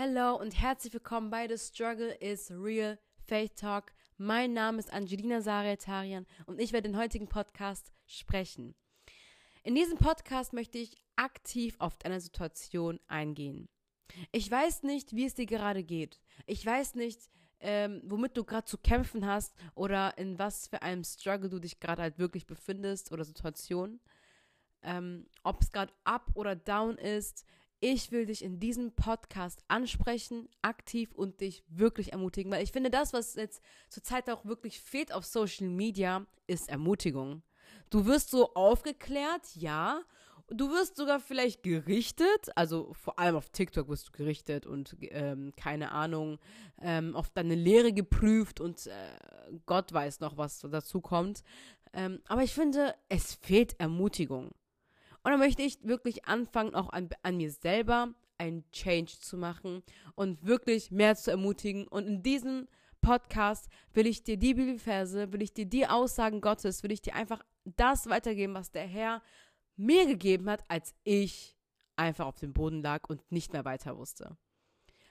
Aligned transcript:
Hello 0.00 0.36
und 0.36 0.56
herzlich 0.56 0.92
willkommen 0.92 1.28
bei 1.28 1.48
The 1.48 1.58
Struggle 1.58 2.12
is 2.20 2.52
Real 2.52 3.00
Faith 3.26 3.56
Talk. 3.56 3.92
Mein 4.16 4.52
Name 4.52 4.78
ist 4.78 4.92
Angelina 4.92 5.40
Sariatarian 5.40 6.24
und 6.46 6.60
ich 6.60 6.72
werde 6.72 6.88
den 6.88 6.96
heutigen 6.96 7.26
Podcast 7.26 7.90
sprechen. 8.06 8.76
In 9.64 9.74
diesem 9.74 9.98
Podcast 9.98 10.52
möchte 10.52 10.78
ich 10.78 10.96
aktiv 11.16 11.74
auf 11.80 11.98
deine 11.98 12.20
Situation 12.20 13.00
eingehen. 13.08 13.68
Ich 14.30 14.48
weiß 14.48 14.84
nicht, 14.84 15.16
wie 15.16 15.24
es 15.24 15.34
dir 15.34 15.46
gerade 15.46 15.82
geht. 15.82 16.20
Ich 16.46 16.64
weiß 16.64 16.94
nicht, 16.94 17.28
ähm, 17.58 18.00
womit 18.04 18.36
du 18.36 18.44
gerade 18.44 18.66
zu 18.66 18.78
kämpfen 18.78 19.26
hast 19.26 19.52
oder 19.74 20.16
in 20.16 20.38
was 20.38 20.68
für 20.68 20.80
einem 20.82 21.02
Struggle 21.02 21.48
du 21.48 21.58
dich 21.58 21.80
gerade 21.80 22.02
halt 22.02 22.20
wirklich 22.20 22.46
befindest 22.46 23.10
oder 23.10 23.24
Situation. 23.24 23.98
Ähm, 24.80 25.26
Ob 25.42 25.60
es 25.60 25.72
gerade 25.72 25.92
up 26.04 26.30
oder 26.34 26.54
down 26.54 26.98
ist. 26.98 27.44
Ich 27.80 28.10
will 28.10 28.26
dich 28.26 28.42
in 28.42 28.58
diesem 28.58 28.90
Podcast 28.92 29.62
ansprechen, 29.68 30.48
aktiv 30.62 31.12
und 31.14 31.40
dich 31.40 31.62
wirklich 31.68 32.12
ermutigen, 32.12 32.50
weil 32.50 32.64
ich 32.64 32.72
finde, 32.72 32.90
das, 32.90 33.12
was 33.12 33.36
jetzt 33.36 33.62
zurzeit 33.88 34.28
auch 34.30 34.44
wirklich 34.44 34.80
fehlt 34.80 35.12
auf 35.12 35.24
Social 35.24 35.68
Media, 35.68 36.26
ist 36.48 36.68
Ermutigung. 36.68 37.42
Du 37.90 38.04
wirst 38.06 38.30
so 38.30 38.52
aufgeklärt, 38.54 39.54
ja. 39.54 40.00
Du 40.50 40.70
wirst 40.70 40.96
sogar 40.96 41.20
vielleicht 41.20 41.62
gerichtet, 41.62 42.50
also 42.56 42.94
vor 42.94 43.18
allem 43.18 43.36
auf 43.36 43.50
TikTok 43.50 43.88
wirst 43.88 44.08
du 44.08 44.12
gerichtet 44.12 44.66
und 44.66 44.96
ähm, 45.10 45.52
keine 45.56 45.92
Ahnung, 45.92 46.38
ähm, 46.80 47.14
auf 47.14 47.28
deine 47.30 47.54
Lehre 47.54 47.92
geprüft 47.92 48.60
und 48.60 48.86
äh, 48.86 49.60
Gott 49.66 49.92
weiß 49.92 50.20
noch, 50.20 50.38
was 50.38 50.60
dazu 50.60 51.02
kommt. 51.02 51.44
Ähm, 51.92 52.22
aber 52.26 52.42
ich 52.42 52.54
finde, 52.54 52.94
es 53.08 53.34
fehlt 53.34 53.78
Ermutigung. 53.78 54.50
Und 55.22 55.32
dann 55.32 55.40
möchte 55.40 55.62
ich 55.62 55.78
wirklich 55.82 56.24
anfangen, 56.26 56.74
auch 56.74 56.90
an, 56.90 57.08
an 57.22 57.36
mir 57.36 57.50
selber 57.50 58.14
einen 58.38 58.70
Change 58.70 59.12
zu 59.20 59.36
machen 59.36 59.82
und 60.14 60.44
wirklich 60.44 60.90
mehr 60.90 61.16
zu 61.16 61.30
ermutigen. 61.30 61.86
Und 61.88 62.06
in 62.06 62.22
diesem 62.22 62.68
Podcast 63.00 63.68
will 63.92 64.06
ich 64.06 64.24
dir 64.24 64.36
die 64.36 64.54
Bibelverse, 64.54 65.32
will 65.32 65.42
ich 65.42 65.52
dir 65.52 65.66
die 65.66 65.86
Aussagen 65.86 66.40
Gottes, 66.40 66.82
will 66.82 66.92
ich 66.92 67.02
dir 67.02 67.14
einfach 67.14 67.44
das 67.64 68.08
weitergeben, 68.08 68.54
was 68.54 68.70
der 68.70 68.86
Herr 68.86 69.22
mir 69.76 70.06
gegeben 70.06 70.48
hat, 70.50 70.64
als 70.68 70.94
ich 71.04 71.56
einfach 71.96 72.26
auf 72.26 72.38
dem 72.38 72.52
Boden 72.52 72.82
lag 72.82 73.08
und 73.08 73.30
nicht 73.30 73.52
mehr 73.52 73.64
weiter 73.64 73.96
wusste. 73.96 74.36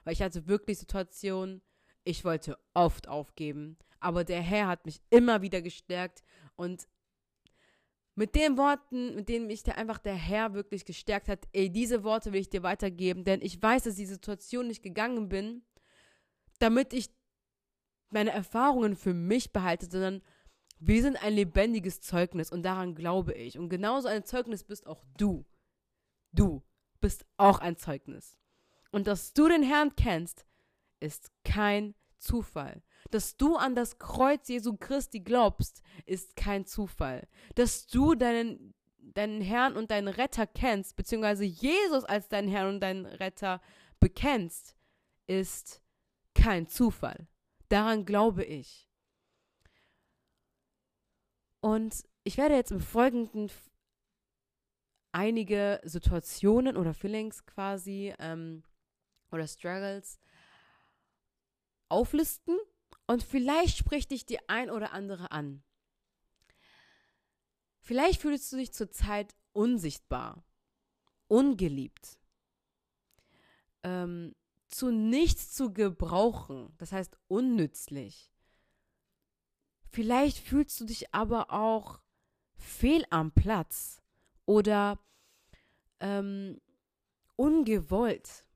Weil 0.04 0.14
ich 0.14 0.22
hatte 0.22 0.48
wirklich 0.48 0.80
Situationen, 0.80 1.62
ich 2.04 2.24
wollte 2.24 2.58
oft 2.74 3.08
aufgeben, 3.08 3.78
aber 4.00 4.24
der 4.24 4.42
Herr 4.42 4.68
hat 4.68 4.86
mich 4.86 5.02
immer 5.10 5.42
wieder 5.42 5.62
gestärkt 5.62 6.24
und 6.56 6.88
mit 8.18 8.34
den 8.34 8.58
Worten, 8.58 9.14
mit 9.14 9.30
denen 9.30 9.46
mich 9.46 9.62
der, 9.62 9.78
einfach 9.78 10.00
der 10.00 10.16
Herr 10.16 10.56
wirklich 10.56 10.86
gestärkt 10.86 11.30
hat, 11.30 11.48
ey, 11.54 11.70
diese 11.70 12.04
Worte 12.04 12.34
will 12.34 12.42
ich 12.42 12.50
dir 12.50 12.64
weitergeben, 12.64 13.24
denn 13.24 13.44
ich 13.44 13.62
weiß, 13.62 13.84
dass 13.84 13.94
die 13.94 14.08
Situation 14.08 14.66
nicht 14.66 14.82
gegangen 14.82 15.30
bin, 15.30 15.62
damit 16.58 16.94
ich 16.94 17.12
meine 18.10 18.32
Erfahrungen 18.32 18.96
für 18.96 19.14
mich 19.14 19.54
behalte, 19.54 19.86
sondern 19.86 20.24
wir 20.80 21.04
sind 21.04 21.22
ein 21.24 21.34
lebendiges 21.34 22.02
Zeugnis 22.02 22.52
und 22.52 22.64
daran 22.64 22.96
glaube 22.96 23.34
ich. 23.36 23.60
Und 23.60 23.70
genauso 23.70 24.08
ein 24.08 24.26
Zeugnis 24.26 24.64
bist 24.64 24.88
auch 24.88 25.04
du. 25.20 25.46
Du 26.32 26.64
bist 27.00 27.24
auch 27.38 27.60
ein 27.60 27.78
Zeugnis. 27.78 28.40
Und 28.92 29.06
dass 29.06 29.34
du 29.34 29.48
den 29.48 29.62
Herrn 29.62 29.96
kennst, 29.96 30.48
ist 31.00 31.30
kein 31.44 31.94
Zufall. 32.18 32.82
Dass 33.12 33.38
du 33.38 33.56
an 33.56 33.76
das 33.76 34.00
Kreuz 34.00 34.48
Jesu 34.50 34.76
Christi 34.78 35.22
glaubst, 35.22 35.82
ist 36.06 36.36
kein 36.36 36.66
Zufall. 36.66 37.28
Dass 37.56 37.88
du 37.88 38.16
deinen, 38.16 38.74
deinen 38.98 39.42
Herrn 39.42 39.78
und 39.78 39.92
deinen 39.92 40.08
Retter 40.08 40.46
kennst, 40.48 40.96
beziehungsweise 40.96 41.46
Jesus 41.46 42.04
als 42.04 42.28
deinen 42.28 42.50
Herrn 42.50 42.76
und 42.76 42.80
deinen 42.82 43.06
Retter 43.06 43.62
bekennst, 44.00 44.76
ist 45.28 45.82
kein 46.34 46.68
Zufall. 46.68 47.28
Daran 47.70 48.06
glaube 48.06 48.44
ich. 48.44 48.88
Und 51.62 52.06
ich 52.24 52.38
werde 52.38 52.56
jetzt 52.56 52.72
im 52.72 52.80
Folgenden 52.80 53.50
einige 55.12 55.82
Situationen 55.84 56.78
oder 56.78 56.94
Feelings 56.94 57.46
quasi 57.46 58.14
ähm, 58.20 58.64
oder 59.32 59.48
Struggles 59.48 60.20
auflisten 61.90 62.58
und 63.08 63.24
vielleicht 63.24 63.78
spricht 63.78 64.12
dich 64.12 64.26
die 64.26 64.48
ein 64.50 64.70
oder 64.70 64.94
andere 64.94 65.32
an. 65.32 65.64
Vielleicht 67.80 68.22
fühlst 68.22 68.52
du 68.52 68.58
dich 68.58 68.74
zurzeit 68.74 69.34
unsichtbar, 69.54 70.44
ungeliebt, 71.28 72.20
ähm, 73.84 74.36
zu 74.68 74.92
nichts 74.92 75.54
zu 75.54 75.72
gebrauchen, 75.74 76.74
das 76.78 76.92
heißt 76.92 77.18
unnützlich. 77.30 78.30
Vielleicht 79.90 80.38
fühlst 80.40 80.80
du 80.82 80.86
dich 80.86 81.14
aber 81.14 81.52
auch 81.52 82.02
fehl 82.58 83.06
am 83.10 83.32
Platz 83.32 84.02
oder 84.46 85.00
ähm, 86.02 86.60
ungewollt. 87.38 88.47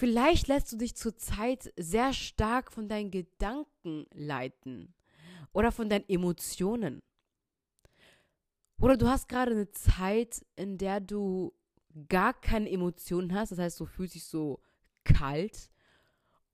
Vielleicht 0.00 0.48
lässt 0.48 0.72
du 0.72 0.78
dich 0.78 0.96
zurzeit 0.96 1.74
sehr 1.76 2.14
stark 2.14 2.72
von 2.72 2.88
deinen 2.88 3.10
Gedanken 3.10 4.06
leiten 4.14 4.94
oder 5.52 5.72
von 5.72 5.90
deinen 5.90 6.08
Emotionen. 6.08 7.02
Oder 8.80 8.96
du 8.96 9.08
hast 9.08 9.28
gerade 9.28 9.50
eine 9.50 9.70
Zeit, 9.72 10.42
in 10.56 10.78
der 10.78 11.00
du 11.00 11.52
gar 12.08 12.32
keine 12.32 12.70
Emotionen 12.70 13.34
hast, 13.34 13.52
das 13.52 13.58
heißt, 13.58 13.78
du 13.78 13.84
fühlst 13.84 14.14
dich 14.14 14.24
so 14.24 14.62
kalt. 15.04 15.68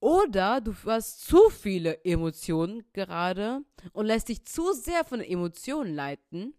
Oder 0.00 0.60
du 0.60 0.74
hast 0.84 1.20
zu 1.20 1.48
viele 1.48 2.04
Emotionen 2.04 2.82
gerade 2.92 3.60
und 3.92 4.06
lässt 4.06 4.28
dich 4.28 4.44
zu 4.44 4.72
sehr 4.72 5.04
von 5.04 5.20
Emotionen 5.20 5.94
leiten. 5.94 6.52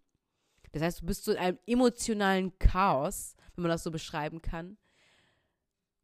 Das 0.71 0.81
heißt, 0.81 1.01
du 1.01 1.05
bist 1.05 1.25
so 1.25 1.33
in 1.33 1.37
einem 1.37 1.59
emotionalen 1.67 2.57
Chaos, 2.59 3.35
wenn 3.55 3.63
man 3.63 3.71
das 3.71 3.83
so 3.83 3.91
beschreiben 3.91 4.41
kann. 4.41 4.77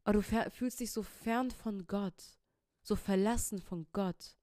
Aber 0.03 0.13
du 0.13 0.21
fühlst 0.21 0.79
dich 0.79 0.91
so 0.91 1.03
fern 1.03 1.51
von 1.51 1.87
Gott, 1.87 2.37
so 2.81 2.95
verlassen 2.95 3.59
von 3.59 3.87
Gott. 3.93 4.35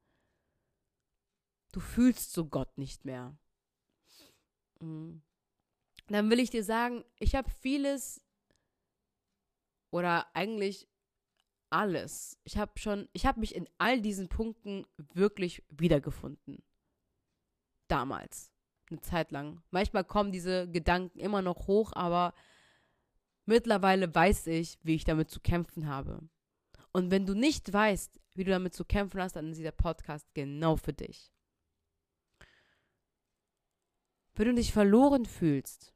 Du 1.73 1.81
fühlst 1.81 2.33
so 2.33 2.47
Gott 2.47 2.79
nicht 2.79 3.05
mehr. 3.05 3.37
Mhm. 4.81 5.23
Dann 6.09 6.31
will 6.31 6.41
ich 6.41 6.51
dir 6.51 6.65
sagen, 6.65 7.05
ich 7.19 7.35
habe 7.35 7.49
vieles 7.51 8.21
oder 9.91 10.27
eigentlich 10.35 10.89
alles. 11.69 12.39
Ich 12.43 12.59
habe 12.59 12.73
schon, 12.79 13.09
ich 13.13 13.27
habe 13.27 13.41
mich 13.41 13.55
in 13.55 13.69
all 13.79 14.01
diesen 14.01 14.29
Punkten 14.29 14.87
wirklich 14.97 15.63
wiedergefunden. 15.69 16.65
Damals, 17.87 18.51
eine 18.91 19.01
Zeit 19.01 19.31
lang. 19.31 19.63
Manchmal 19.71 20.05
kommen 20.05 20.33
diese 20.33 20.69
Gedanken 20.69 21.21
immer 21.21 21.43
noch 21.43 21.69
hoch, 21.69 21.93
aber 21.95 22.35
Mittlerweile 23.47 24.15
weiß 24.15 24.47
ich, 24.49 24.79
wie 24.83 24.95
ich 24.95 25.05
damit 25.05 25.31
zu 25.31 25.41
kämpfen 25.41 25.87
habe. 25.87 26.29
Und 26.93 27.11
wenn 27.11 27.27
du 27.27 27.35
nicht 27.35 27.73
weißt, 27.73 28.21
wie 28.35 28.45
du 28.45 28.51
damit 28.51 28.75
zu 28.75 28.85
kämpfen 28.85 29.21
hast, 29.21 29.37
dann 29.37 29.51
ist 29.51 29.59
dieser 29.59 29.73
Podcast 29.73 30.27
genau 30.35 30.77
für 30.77 30.93
dich. 30.93 31.33
Wenn 34.35 34.49
du 34.49 34.55
dich 34.55 34.73
verloren 34.73 35.27
fühlst, 35.27 35.93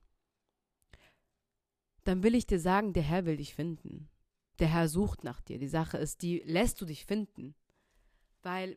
dann 2.04 2.22
will 2.22 2.34
ich 2.34 2.46
dir 2.46 2.60
sagen, 2.60 2.92
der 2.92 3.02
Herr 3.02 3.24
will 3.24 3.36
dich 3.36 3.54
finden. 3.54 4.10
Der 4.58 4.68
Herr 4.68 4.88
sucht 4.88 5.24
nach 5.24 5.40
dir. 5.40 5.58
Die 5.58 5.68
Sache 5.68 5.98
ist, 5.98 6.22
die 6.22 6.40
lässt 6.40 6.80
du 6.80 6.84
dich 6.84 7.06
finden. 7.06 7.54
Weil 8.42 8.76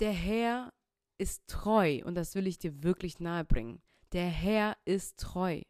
der 0.00 0.12
Herr 0.12 0.72
ist 1.18 1.46
treu 1.48 2.02
und 2.04 2.14
das 2.14 2.34
will 2.34 2.46
ich 2.46 2.58
dir 2.58 2.82
wirklich 2.82 3.18
nahebringen. 3.18 3.82
Der 4.12 4.28
Herr 4.28 4.76
ist 4.84 5.18
treu. 5.18 5.62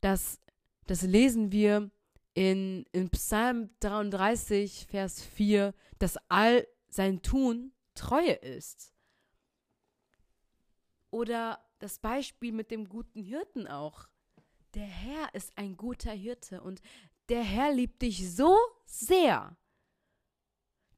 Das, 0.00 0.40
das 0.86 1.02
lesen 1.02 1.52
wir 1.52 1.90
in, 2.34 2.84
in 2.92 3.08
Psalm 3.10 3.70
33, 3.80 4.86
Vers 4.88 5.22
4, 5.22 5.74
dass 5.98 6.18
all 6.28 6.66
sein 6.88 7.22
Tun 7.22 7.72
Treue 7.94 8.32
ist. 8.32 8.92
Oder 11.10 11.64
das 11.78 11.98
Beispiel 11.98 12.52
mit 12.52 12.70
dem 12.70 12.88
guten 12.88 13.22
Hirten 13.22 13.66
auch. 13.66 14.08
Der 14.74 14.86
Herr 14.86 15.34
ist 15.34 15.56
ein 15.56 15.76
guter 15.76 16.12
Hirte 16.12 16.60
und 16.60 16.82
der 17.28 17.42
Herr 17.42 17.72
liebt 17.72 18.02
dich 18.02 18.30
so 18.30 18.56
sehr, 18.84 19.56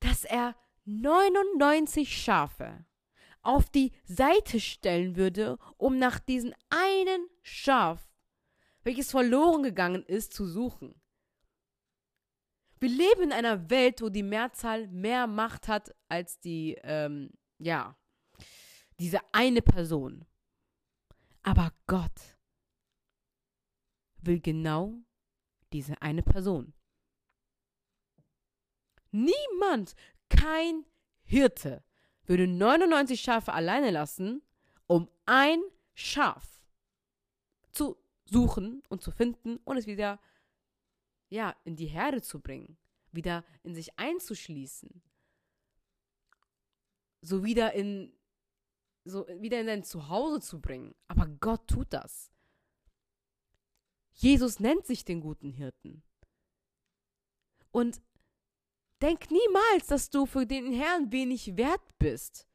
dass 0.01 0.25
er 0.25 0.57
99 0.85 2.21
Schafe 2.21 2.85
auf 3.43 3.71
die 3.71 3.93
Seite 4.05 4.59
stellen 4.61 5.17
würde, 5.17 5.59
um 5.77 5.99
nach 5.99 6.19
diesem 6.19 6.53
einen 6.71 7.29
Schaf 7.43 8.08
welches 8.89 9.11
verloren 9.11 9.63
gegangen 9.63 10.03
ist, 10.05 10.33
zu 10.33 10.47
suchen. 10.47 10.99
Wir 12.81 12.89
leben 12.89 13.25
in 13.25 13.33
einer 13.33 13.69
Welt, 13.69 14.01
wo 14.01 14.09
die 14.09 14.23
Mehrzahl 14.23 14.89
mehr 14.89 15.27
Macht 15.27 15.69
hat 15.69 15.95
als 16.09 16.41
die, 16.41 16.79
ähm, 16.85 17.31
ja, 17.59 17.99
diese 18.99 19.21
eine 19.33 19.61
Person. 19.61 20.25
Aber 21.43 21.71
Gott, 21.87 22.39
will 24.23 24.41
genau 24.41 24.95
diese 25.75 26.01
eine 26.01 26.23
Person. 26.23 26.73
Niemand, 29.11 29.95
kein 30.31 30.87
Hirte 31.25 31.85
würde 32.25 32.47
99 32.47 33.21
Schafe 33.21 33.53
alleine 33.53 33.91
lassen, 33.91 34.41
um 34.87 35.11
ein 35.27 35.61
Schaf 35.93 36.63
zu 37.71 38.03
suchen 38.31 38.83
und 38.89 39.03
zu 39.03 39.11
finden 39.11 39.59
und 39.65 39.77
es 39.77 39.87
wieder 39.87 40.21
ja, 41.31 41.55
in 41.65 41.77
die 41.77 41.87
Herde 41.87 42.23
zu 42.23 42.41
bringen, 42.41 42.79
wieder 43.13 43.45
in 43.63 43.75
sich 43.75 43.99
einzuschließen. 43.99 45.03
So 47.21 47.45
wieder 47.45 47.73
in 47.75 48.13
so 49.05 49.27
wieder 49.41 49.61
in 49.61 49.67
dein 49.67 49.85
Zuhause 49.85 50.41
zu 50.41 50.61
bringen. 50.61 50.95
Aber 51.07 51.27
Gott 51.27 51.67
tut 51.67 51.93
das. 51.93 52.31
Jesus 54.13 54.61
nennt 54.61 54.87
sich 54.87 55.05
den 55.05 55.21
guten 55.21 55.51
Hirten. 55.51 56.03
Und 57.71 58.03
denk 59.01 59.31
niemals, 59.31 59.87
dass 59.87 60.11
du 60.11 60.27
für 60.27 60.47
den 60.47 60.73
Herrn 60.73 61.13
wenig 61.13 61.57
wert 61.57 61.99
bist. 61.99 62.49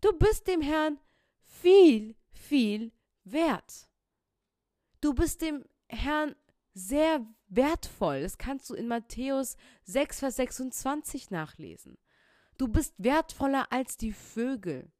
Du 0.00 0.12
bist 0.18 0.46
dem 0.48 0.60
Herrn 0.60 0.98
viel, 1.42 2.16
viel 2.32 2.92
wert. 3.22 3.88
Du 5.04 5.12
bist 5.12 5.42
dem 5.42 5.66
Herrn 5.86 6.34
sehr 6.72 7.26
wertvoll. 7.48 8.22
Das 8.22 8.38
kannst 8.38 8.70
du 8.70 8.74
in 8.74 8.88
Matthäus 8.88 9.58
6, 9.82 10.20
Vers 10.20 10.36
26 10.36 11.30
nachlesen. 11.30 11.98
Du 12.56 12.68
bist 12.68 12.94
wertvoller 12.96 13.70
als 13.70 13.98
die 13.98 14.14
Vögel. 14.14 14.90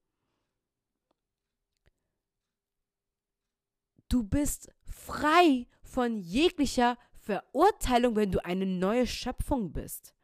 Du 4.11 4.25
bist 4.25 4.71
frei 4.85 5.67
von 5.83 6.19
jeglicher 6.19 6.99
Verurteilung, 7.23 8.15
wenn 8.15 8.31
du 8.31 8.45
eine 8.45 8.67
neue 8.67 9.07
Schöpfung 9.07 9.73
bist. 9.73 10.15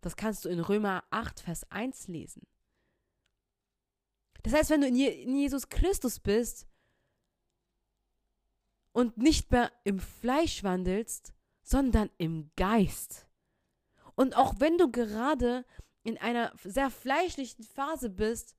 Das 0.00 0.16
kannst 0.16 0.46
du 0.46 0.48
in 0.48 0.60
Römer 0.60 1.04
8, 1.10 1.40
Vers 1.40 1.70
1 1.70 2.08
lesen. 2.08 2.46
Das 4.42 4.54
heißt, 4.54 4.70
wenn 4.70 4.80
du 4.80 4.86
in, 4.86 4.96
Jesus 4.96 5.68
Christus 5.68 6.20
bist 6.20 6.66
und 8.94 9.18
nicht 9.18 9.50
mehr 9.50 9.72
im 9.82 9.98
Fleisch 9.98 10.62
wandelst, 10.62 11.34
sondern 11.62 12.10
im 12.16 12.50
Geist. 12.56 13.26
Und 14.14 14.36
auch 14.36 14.60
wenn 14.60 14.78
du 14.78 14.90
gerade 14.90 15.66
in 16.04 16.16
einer 16.16 16.52
sehr 16.62 16.90
fleischlichen 16.90 17.64
Phase 17.64 18.08
bist, 18.08 18.56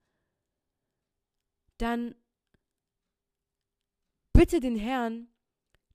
dann 1.77 2.15
bitte 4.33 4.59
den 4.59 4.75
Herrn, 4.75 5.29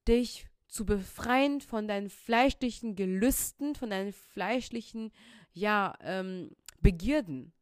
dich 0.08 0.48
zu 0.68 0.86
befreien 0.86 1.60
von 1.60 1.86
deinen 1.86 2.08
fleischlichen 2.08 2.96
Gelüsten, 2.96 3.74
von 3.74 3.90
deinen 3.90 4.12
fleischlichen, 4.12 5.12
ja, 5.52 5.98
ähm, 6.00 6.56
Begierden. 6.80 7.52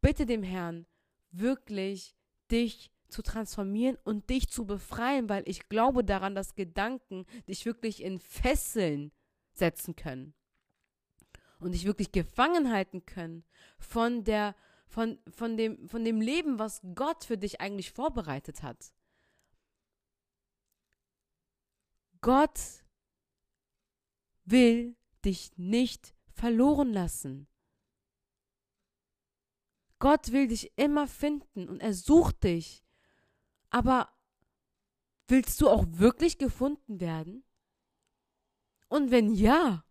Bitte 0.00 0.24
dem 0.24 0.42
Herrn 0.42 0.86
wirklich 1.30 2.16
dich 2.50 2.90
zu 3.08 3.22
transformieren 3.22 3.96
und 4.04 4.30
dich 4.30 4.48
zu 4.48 4.66
befreien, 4.66 5.28
weil 5.28 5.42
ich 5.46 5.68
glaube 5.68 6.04
daran, 6.04 6.34
dass 6.34 6.54
Gedanken 6.54 7.26
dich 7.48 7.64
wirklich 7.64 8.02
in 8.02 8.18
Fesseln 8.18 9.12
setzen 9.52 9.96
können 9.96 10.34
und 11.58 11.72
dich 11.72 11.84
wirklich 11.84 12.12
gefangen 12.12 12.70
halten 12.70 13.04
können 13.04 13.44
von 13.78 14.24
der 14.24 14.54
von, 14.86 15.18
von, 15.28 15.56
dem, 15.58 15.86
von 15.86 16.02
dem 16.02 16.20
Leben, 16.20 16.58
was 16.58 16.80
Gott 16.94 17.24
für 17.24 17.36
dich 17.36 17.60
eigentlich 17.60 17.92
vorbereitet 17.92 18.62
hat. 18.62 18.92
Gott 22.22 22.58
will 24.44 24.96
dich 25.24 25.56
nicht 25.56 26.14
verloren 26.32 26.92
lassen. 26.92 27.48
Gott 29.98 30.32
will 30.32 30.48
dich 30.48 30.72
immer 30.76 31.06
finden 31.06 31.68
und 31.68 31.80
er 31.80 31.92
sucht 31.92 32.44
dich. 32.44 32.84
Aber 33.70 34.10
willst 35.26 35.60
du 35.60 35.68
auch 35.68 35.84
wirklich 35.88 36.38
gefunden 36.38 37.00
werden? 37.00 37.44
Und 38.88 39.10
wenn 39.10 39.32
ja, 39.32 39.84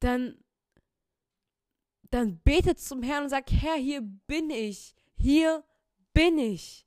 dann, 0.00 0.42
dann 2.10 2.38
betet 2.40 2.80
zum 2.80 3.02
Herrn 3.02 3.24
und 3.24 3.30
sagt, 3.30 3.50
Herr, 3.52 3.76
hier 3.76 4.00
bin 4.00 4.50
ich, 4.50 4.94
hier 5.16 5.64
bin 6.12 6.38
ich. 6.38 6.86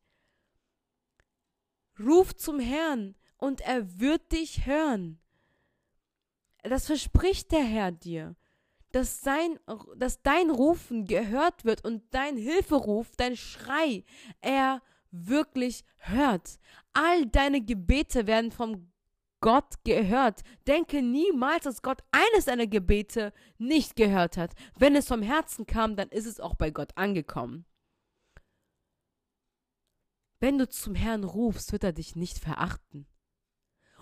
Ruf 2.00 2.36
zum 2.36 2.60
Herrn 2.60 3.16
und 3.38 3.62
er 3.62 4.00
wird 4.00 4.32
dich 4.32 4.66
hören. 4.66 5.20
Das 6.64 6.88
verspricht 6.88 7.52
der 7.52 7.64
Herr 7.64 7.92
dir, 7.92 8.36
dass, 8.92 9.22
sein, 9.22 9.60
dass 9.96 10.22
dein 10.22 10.50
Rufen 10.50 11.06
gehört 11.06 11.66
wird 11.66 11.84
und 11.86 12.04
dein 12.14 12.38
Hilferuf, 12.38 13.16
dein 13.16 13.38
Schrei, 13.38 14.04
er 14.42 14.82
wirklich 15.12 15.84
hört. 15.98 16.60
All 16.94 17.26
deine 17.26 17.62
Gebete 17.62 18.28
werden 18.28 18.52
vom 18.52 18.92
Gott 19.40 19.84
gehört. 19.84 20.42
Denke 20.66 21.02
niemals, 21.02 21.64
dass 21.64 21.82
Gott 21.82 22.02
eines 22.12 22.46
deiner 22.46 22.68
Gebete 22.68 23.34
nicht 23.58 23.96
gehört 23.96 24.38
hat. 24.38 24.54
Wenn 24.78 24.96
es 24.96 25.08
vom 25.08 25.22
Herzen 25.22 25.66
kam, 25.66 25.96
dann 25.96 26.10
ist 26.10 26.26
es 26.26 26.40
auch 26.40 26.56
bei 26.56 26.72
Gott 26.72 26.92
angekommen. 26.96 27.66
Wenn 30.40 30.58
du 30.58 30.70
zum 30.70 30.96
Herrn 30.96 31.24
rufst, 31.24 31.72
wird 31.72 31.84
er 31.84 31.94
dich 31.94 32.16
nicht 32.16 32.40
verachten. 32.40 33.08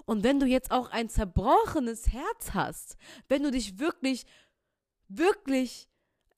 Und 0.05 0.23
wenn 0.23 0.39
du 0.39 0.45
jetzt 0.45 0.71
auch 0.71 0.89
ein 0.91 1.09
zerbrochenes 1.09 2.09
Herz 2.09 2.53
hast, 2.53 2.97
wenn 3.27 3.43
du 3.43 3.51
dich 3.51 3.79
wirklich, 3.79 4.25
wirklich 5.07 5.89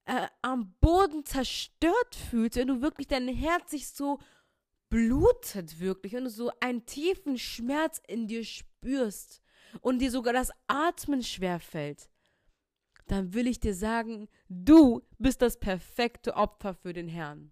äh, 0.06 0.28
am 0.42 0.74
Boden 0.80 1.26
zerstört 1.26 2.16
fühlst, 2.16 2.58
wenn 2.58 2.68
du 2.68 2.82
wirklich 2.82 3.08
dein 3.08 3.28
Herz 3.28 3.72
sich 3.72 3.90
so 3.90 4.20
blutet 4.90 5.80
wirklich 5.80 6.16
und 6.16 6.26
du 6.26 6.30
so 6.30 6.52
einen 6.60 6.86
tiefen 6.86 7.38
Schmerz 7.38 8.02
in 8.08 8.28
dir 8.28 8.44
spürst 8.44 9.42
und 9.82 10.00
dir 10.00 10.12
sogar 10.12 10.34
das 10.34 10.52
Atmen 10.68 11.24
schwer 11.24 11.60
fällt, 11.60 12.10
dann 13.08 13.34
will 13.34 13.48
ich 13.48 13.60
dir 13.60 13.74
sagen, 13.74 14.28
du 14.50 15.02
bist 15.18 15.42
das 15.42 15.60
perfekte 15.60 16.36
Opfer 16.36 16.74
für 16.74 16.94
den 16.94 17.08
Herrn. 17.08 17.52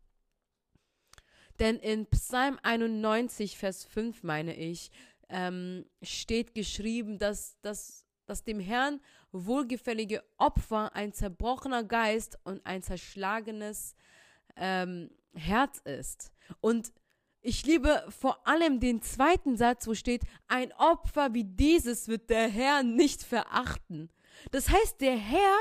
Denn 1.60 1.78
in 1.78 2.06
Psalm 2.08 2.60
91, 2.64 3.58
Vers 3.58 3.86
5 3.86 4.24
meine 4.24 4.56
ich, 4.56 4.92
ähm, 5.30 5.86
steht 6.02 6.54
geschrieben, 6.54 7.18
dass, 7.18 7.60
dass, 7.62 8.06
dass 8.26 8.44
dem 8.44 8.60
Herrn 8.60 9.00
wohlgefällige 9.32 10.24
Opfer 10.38 10.94
ein 10.96 11.14
zerbrochener 11.14 11.84
Geist 11.84 12.38
und 12.44 12.66
ein 12.66 12.82
zerschlagenes 12.82 13.96
ähm, 14.58 15.10
Herz 15.34 15.80
ist. 15.80 16.32
Und 16.60 16.92
ich 17.46 17.64
liebe 17.64 18.04
vor 18.10 18.48
allem 18.48 18.80
den 18.80 19.04
zweiten 19.04 19.56
Satz, 19.56 19.88
wo 19.88 19.94
steht, 19.94 20.24
ein 20.48 20.74
Opfer 20.74 21.34
wie 21.34 21.44
dieses 21.44 22.08
wird 22.08 22.32
der 22.32 22.48
Herr 22.48 22.82
nicht 22.82 23.24
verachten. 23.24 24.10
Das 24.52 24.70
heißt, 24.70 25.00
der 25.00 25.16
Herr 25.16 25.56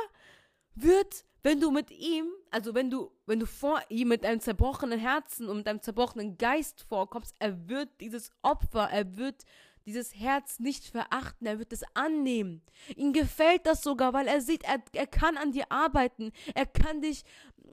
wird, 0.75 1.27
wenn 1.43 1.61
du 1.61 1.71
mit 1.71 1.91
ihm, 1.91 2.27
also 2.51 2.75
wenn 2.75 2.91
du, 2.91 3.11
wenn 3.27 3.39
du 3.39 3.47
vor 3.47 3.83
ihm 3.91 4.09
mit 4.09 4.25
einem 4.25 4.41
zerbrochenen 4.41 4.99
Herzen 4.99 5.49
und 5.49 5.59
mit 5.59 5.69
einem 5.69 5.83
zerbrochenen 5.83 6.39
Geist 6.39 6.81
vorkommst, 6.89 7.35
er 7.39 7.69
wird 7.69 7.91
dieses 8.01 8.31
Opfer, 8.41 8.89
er 8.91 9.17
wird 9.17 9.45
dieses 9.85 10.15
Herz 10.15 10.59
nicht 10.61 10.87
verachten, 10.87 11.47
er 11.47 11.59
wird 11.59 11.75
es 11.75 11.85
annehmen. 11.93 12.63
Ihm 12.97 13.13
gefällt 13.13 13.67
das 13.67 13.83
sogar, 13.83 14.15
weil 14.15 14.27
er 14.27 14.41
sieht, 14.41 14.65
er, 14.65 14.83
er 14.95 15.07
kann 15.07 15.37
an 15.37 15.53
dir 15.53 15.71
arbeiten, 15.71 16.33
er 16.55 16.65
kann 16.65 17.03
dich 17.03 17.25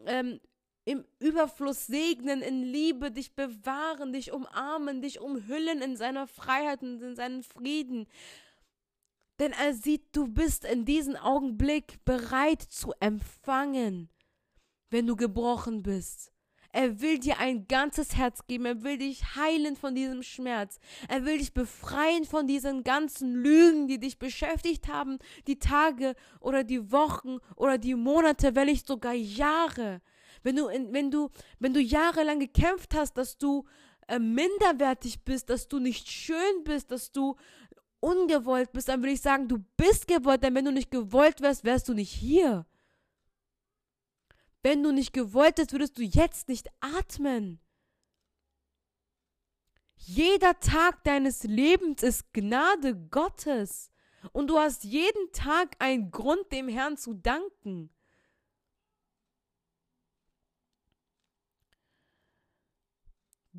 ähm, 0.05 0.41
im 0.85 1.05
Überfluss 1.19 1.87
segnen, 1.87 2.41
in 2.41 2.63
Liebe 2.63 3.11
dich 3.11 3.35
bewahren, 3.35 4.13
dich 4.13 4.31
umarmen, 4.31 5.01
dich 5.01 5.19
umhüllen 5.19 5.81
in 5.81 5.95
seiner 5.95 6.27
Freiheit 6.27 6.81
und 6.81 7.01
in 7.01 7.15
seinen 7.15 7.43
Frieden. 7.43 8.07
Denn 9.39 9.53
er 9.53 9.73
sieht, 9.73 10.15
du 10.15 10.27
bist 10.27 10.65
in 10.65 10.85
diesem 10.85 11.15
Augenblick 11.15 12.03
bereit 12.05 12.61
zu 12.61 12.93
empfangen, 12.99 14.09
wenn 14.89 15.07
du 15.07 15.15
gebrochen 15.15 15.83
bist. 15.83 16.31
Er 16.73 17.01
will 17.01 17.19
dir 17.19 17.37
ein 17.39 17.67
ganzes 17.67 18.15
Herz 18.15 18.45
geben. 18.47 18.65
Er 18.65 18.83
will 18.83 18.97
dich 18.97 19.35
heilen 19.35 19.75
von 19.75 19.93
diesem 19.93 20.23
Schmerz. 20.23 20.79
Er 21.09 21.25
will 21.25 21.37
dich 21.37 21.53
befreien 21.53 22.23
von 22.23 22.47
diesen 22.47 22.83
ganzen 22.83 23.33
Lügen, 23.33 23.87
die 23.87 23.99
dich 23.99 24.19
beschäftigt 24.19 24.87
haben, 24.87 25.19
die 25.47 25.59
Tage 25.59 26.15
oder 26.39 26.63
die 26.63 26.91
Wochen 26.91 27.39
oder 27.55 27.77
die 27.77 27.95
Monate, 27.95 28.55
wenn 28.55 28.67
nicht 28.67 28.87
sogar 28.87 29.13
Jahre. 29.13 30.01
Wenn 30.43 30.55
du, 30.55 30.67
wenn 30.67 31.11
du, 31.11 31.29
wenn 31.59 31.73
du 31.73 31.79
jahrelang 31.79 32.39
gekämpft 32.39 32.93
hast, 32.95 33.13
dass 33.13 33.37
du 33.37 33.65
äh, 34.07 34.19
minderwertig 34.19 35.23
bist, 35.23 35.49
dass 35.49 35.67
du 35.67 35.79
nicht 35.79 36.09
schön 36.09 36.63
bist, 36.63 36.91
dass 36.91 37.11
du 37.11 37.35
ungewollt 37.99 38.71
bist, 38.71 38.89
dann 38.89 39.01
würde 39.01 39.13
ich 39.13 39.21
sagen, 39.21 39.47
du 39.47 39.59
bist 39.77 40.07
gewollt, 40.07 40.43
denn 40.43 40.55
wenn 40.55 40.65
du 40.65 40.71
nicht 40.71 40.91
gewollt 40.91 41.41
wärst, 41.41 41.63
wärst 41.63 41.87
du 41.87 41.93
nicht 41.93 42.11
hier. 42.11 42.65
Wenn 44.63 44.83
du 44.83 44.91
nicht 44.91 45.13
gewollt 45.13 45.57
hättest, 45.57 45.71
würdest 45.71 45.97
du 45.97 46.03
jetzt 46.03 46.47
nicht 46.47 46.67
atmen. 46.79 47.59
Jeder 49.95 50.59
Tag 50.59 51.03
deines 51.03 51.43
Lebens 51.43 52.01
ist 52.03 52.33
Gnade 52.33 52.95
Gottes. 52.95 53.91
Und 54.33 54.47
du 54.47 54.57
hast 54.57 54.83
jeden 54.83 55.31
Tag 55.31 55.75
einen 55.79 56.11
Grund, 56.11 56.51
dem 56.51 56.67
Herrn 56.67 56.97
zu 56.97 57.13
danken. 57.13 57.91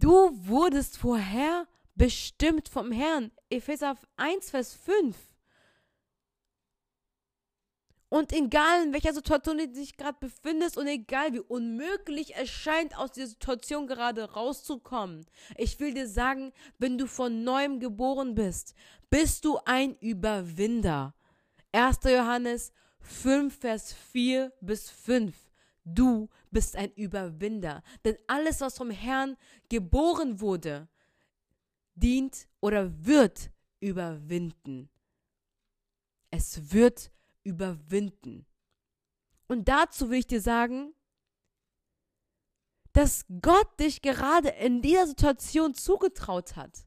Du 0.02 0.30
wurdest 0.48 0.98
vorher 0.98 1.68
bestimmt 1.94 2.68
vom 2.68 2.90
Herrn. 2.90 3.30
Epheser 3.50 3.96
1, 4.16 4.50
Vers 4.50 4.74
5. 4.74 5.16
Und 8.08 8.32
egal 8.32 8.82
in 8.82 8.92
welcher 8.92 9.14
Situation 9.14 9.58
du 9.58 9.68
dich 9.68 9.96
gerade 9.96 10.18
befindest 10.18 10.76
und 10.76 10.88
egal 10.88 11.32
wie 11.34 11.38
unmöglich 11.38 12.34
es 12.34 12.50
scheint, 12.50 12.98
aus 12.98 13.12
dieser 13.12 13.28
Situation 13.28 13.86
gerade 13.86 14.24
rauszukommen, 14.32 15.24
ich 15.56 15.78
will 15.78 15.94
dir 15.94 16.08
sagen, 16.08 16.52
wenn 16.78 16.98
du 16.98 17.06
von 17.06 17.44
neuem 17.44 17.78
geboren 17.78 18.34
bist, 18.34 18.74
bist 19.08 19.44
du 19.44 19.60
ein 19.66 19.96
Überwinder. 20.00 21.14
1. 21.70 21.98
Johannes 22.06 22.72
5, 23.02 23.56
Vers 23.56 23.92
4 24.10 24.52
bis 24.60 24.90
5. 24.90 25.32
Du 25.84 26.28
bist 26.50 26.76
ein 26.76 26.92
Überwinder. 26.92 27.82
Denn 28.04 28.16
alles, 28.26 28.60
was 28.60 28.76
vom 28.76 28.90
Herrn 28.90 29.36
geboren 29.68 30.40
wurde, 30.40 30.88
dient 31.94 32.48
oder 32.60 33.04
wird 33.04 33.50
überwinden. 33.80 34.88
Es 36.30 36.72
wird 36.72 37.10
überwinden. 37.42 38.46
Und 39.48 39.68
dazu 39.68 40.08
will 40.08 40.20
ich 40.20 40.26
dir 40.26 40.40
sagen, 40.40 40.94
dass 42.92 43.24
Gott 43.40 43.80
dich 43.80 44.02
gerade 44.02 44.50
in 44.50 44.82
dieser 44.82 45.06
Situation 45.06 45.74
zugetraut 45.74 46.56
hat. 46.56 46.86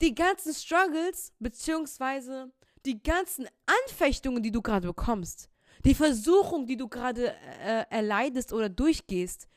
Die 0.00 0.14
ganzen 0.14 0.54
Struggles, 0.54 1.32
beziehungsweise 1.38 2.52
die 2.86 3.02
ganzen 3.02 3.48
Anfechtungen, 3.66 4.42
die 4.42 4.52
du 4.52 4.62
gerade 4.62 4.86
bekommst, 4.86 5.50
die 5.88 5.94
Versuchung, 5.94 6.66
die 6.66 6.76
du 6.76 6.88
gerade 6.88 7.34
äh, 7.60 7.84
erleidest 7.90 8.52
oder 8.52 8.68
durchgehst, 8.68 9.48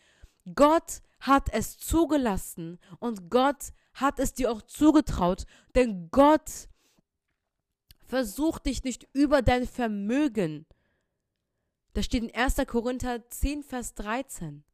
Gott 0.56 1.02
hat 1.20 1.50
es 1.54 1.78
zugelassen 1.78 2.80
und 3.00 3.30
Gott 3.30 3.74
hat 3.94 4.18
es 4.18 4.34
dir 4.34 4.52
auch 4.52 4.62
zugetraut, 4.62 5.46
denn 5.76 6.10
Gott 6.10 6.70
Versuch 8.12 8.60
dich 8.60 8.84
nicht 8.84 9.08
über 9.14 9.42
dein 9.42 9.66
Vermögen. 9.66 10.66
Das 11.94 12.04
steht 12.04 12.24
in 12.24 12.36
1. 12.36 12.58
Korinther 12.68 13.30
10, 13.30 13.64
Vers 13.64 13.94
13. 13.94 14.66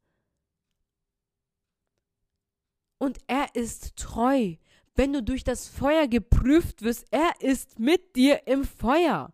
Und 2.98 3.18
er 3.28 3.54
ist 3.54 3.94
treu. 3.94 4.56
Wenn 4.96 5.12
du 5.12 5.22
durch 5.22 5.44
das 5.44 5.68
Feuer 5.68 6.08
geprüft 6.08 6.82
wirst, 6.82 7.06
er 7.12 7.30
ist 7.38 7.78
mit 7.78 8.16
dir 8.16 8.48
im 8.48 8.64
Feuer. 8.64 9.32